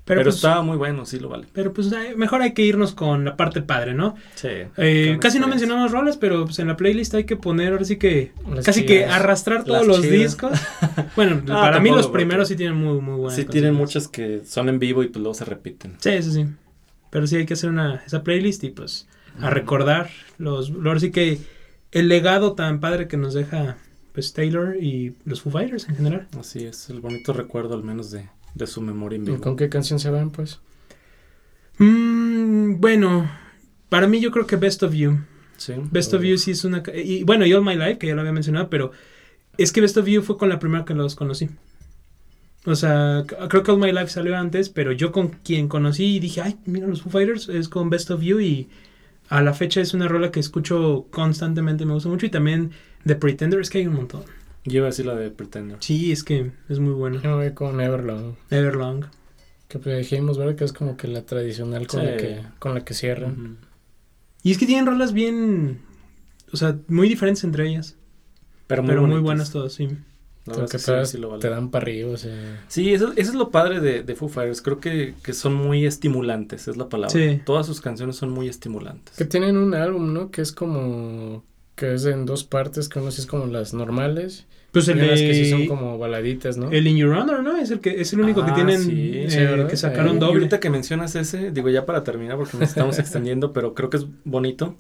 [0.05, 1.47] Pero, Pero, pues, estaba muy bueno, sí lo vale.
[1.53, 4.17] pero pues ay, mejor hay que irnos con la parte padre, ¿no?
[4.35, 4.49] Sí.
[4.77, 7.97] Eh, casi no mencionamos rolas, pero pues en la playlist hay que poner ahora sí
[7.97, 10.19] que Las casi que arrastrar todos los chidas.
[10.19, 10.59] discos.
[11.17, 13.37] Bueno, Ah, para mí los primeros sí tienen muy muy buenas.
[13.37, 15.95] Sí, tienen muchas que son en vivo y pues luego se repiten.
[16.01, 16.45] Sí, eso sí.
[17.11, 19.07] Pero sí hay que hacer una esa playlist y pues
[19.41, 21.39] a recordar los ahora sí que
[21.93, 23.77] el legado tan padre que nos deja
[24.13, 26.27] pues Taylor y los Foo Fighters en general.
[26.39, 29.37] Así es, el bonito recuerdo al menos de, de su memoria en ¿Y.
[29.39, 30.61] ¿Con qué canción se van, pues?
[31.79, 33.31] Mm, bueno,
[33.89, 35.19] para mí yo creo que Best of You.
[35.57, 35.75] Sí.
[35.91, 36.83] Best of You sí es una...
[36.83, 38.93] ca- Y bueno, y All My Life, que ya lo había mencionado, pero
[39.59, 41.49] es que Best of You fue con la primera que los conocí.
[42.67, 46.21] O sea, creo que All My Life salió antes, pero yo con quien conocí y
[46.21, 48.69] dije, ay, mira los Foo Fighters, es con Best of You y
[49.29, 52.73] a la fecha es una rola que escucho constantemente, me gusta mucho y también
[53.07, 54.23] The Pretender, es que hay un montón.
[54.71, 55.77] Yo iba a decir la de Pretender.
[55.81, 57.21] Sí, es que es muy bueno.
[57.23, 58.35] Yo me voy con Everlong.
[58.51, 59.05] Everlong.
[59.69, 60.57] Que pues dijimos, ¿verdad?
[60.57, 63.59] Que es como que la tradicional con, la, que, con la que cierran.
[64.43, 65.81] Y es que tienen rolas bien,
[66.53, 67.97] o sea, muy diferentes entre ellas,
[68.67, 69.25] Pero muy, pero muy bonitas.
[69.25, 69.89] buenas todas, sí.
[70.47, 71.43] Verdad que sí, todas sí lo vale.
[71.43, 72.65] te dan para arriba, o sea...
[72.67, 74.63] Sí, eso, eso es lo padre de, de Foo Fighters.
[74.63, 77.11] Creo que, que son muy estimulantes, es la palabra.
[77.13, 77.41] Sí.
[77.45, 79.15] Todas sus canciones son muy estimulantes.
[79.17, 80.31] Que tienen un álbum, ¿no?
[80.31, 81.45] Que es como...
[81.81, 84.47] Que es en dos partes, que uno sí es como las normales.
[84.71, 86.71] Pues Y el que sí son como baladitas, ¿no?
[86.71, 87.57] El In Your Honor, ¿no?
[87.57, 89.13] Es el que es el único que Ah, tienen sí.
[89.15, 90.33] eh, Sí, que sacaron Eh, Y doble.
[90.35, 93.97] ahorita que mencionas ese, digo ya para terminar porque nos estamos extendiendo, pero creo que
[93.97, 94.77] es bonito.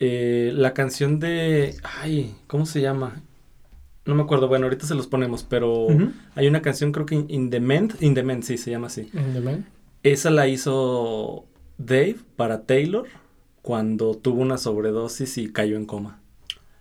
[0.00, 1.74] Eh, la canción de...
[1.82, 3.22] Ay, ¿cómo se llama?
[4.04, 5.88] No me acuerdo, bueno, ahorita se los ponemos, pero
[6.34, 8.86] hay una canción creo que In- In the Ment, In the Ment, sí, se llama
[8.86, 9.10] así.
[9.12, 9.66] In the Man.
[10.02, 11.46] Esa la hizo
[11.78, 13.06] Dave para Taylor
[13.62, 16.20] cuando tuvo una sobredosis y cayó en coma.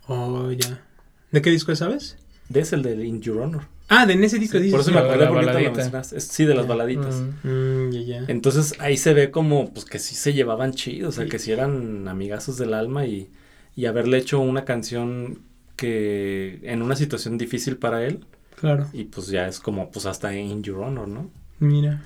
[0.07, 0.83] Oh, ya.
[1.31, 2.17] ¿De qué disco es, sabes?
[2.49, 3.63] De es el de In Your Honor.
[3.89, 4.71] Ah, de en ese disco Sí, dices.
[4.73, 6.19] por eso me acordé porque ahorita lo mencionaste.
[6.19, 7.15] Sí, de las baladitas.
[7.43, 7.47] Mm.
[7.89, 8.25] Mm.
[8.27, 11.51] Entonces ahí se ve como pues que sí se llevaban chido, o sea, que sí
[11.51, 13.29] eran amigazos del alma y,
[13.75, 15.39] y haberle hecho una canción
[15.77, 18.25] que en una situación difícil para él
[18.59, 18.87] Claro.
[18.93, 21.29] y pues ya es como pues hasta In Your Honor, ¿no?
[21.59, 22.03] Mira.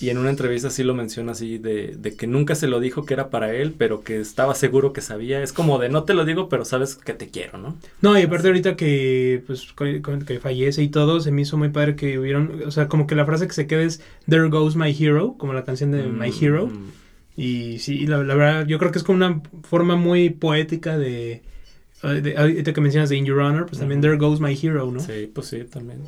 [0.00, 3.04] Y en una entrevista sí lo menciona así de, de que nunca se lo dijo
[3.04, 5.42] que era para él, pero que estaba seguro que sabía.
[5.42, 7.76] Es como de no te lo digo, pero sabes que te quiero, ¿no?
[8.00, 9.72] No, y aparte ahorita que pues
[10.26, 13.14] que fallece y todo, se me hizo muy padre que hubieron, o sea, como que
[13.14, 16.30] la frase que se queda es There goes my hero, como la canción de My
[16.30, 16.66] Mm, Hero.
[16.66, 16.90] mm.
[17.36, 21.42] Y sí, la, la verdad, yo creo que es como una forma muy poética de,
[22.02, 24.00] de ahorita que mencionas de In Your Honor, pues también.
[24.00, 24.98] There goes my hero, ¿no?
[25.00, 26.00] Sí, pues sí, también.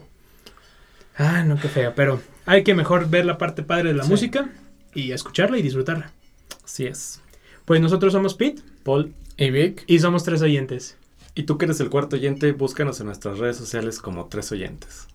[1.17, 4.11] Ah, no, qué feo, pero hay que mejor ver la parte padre de la Sí.
[4.11, 4.51] música
[4.95, 6.13] y escucharla y disfrutarla.
[6.65, 7.21] Así es.
[7.65, 10.97] Pues nosotros somos Pete Paul, Y Vic, y somos tres oyentes.
[11.35, 15.09] y tú que eres el cuarto oyente, búscanos en nuestras redes sociales como tres oyentes.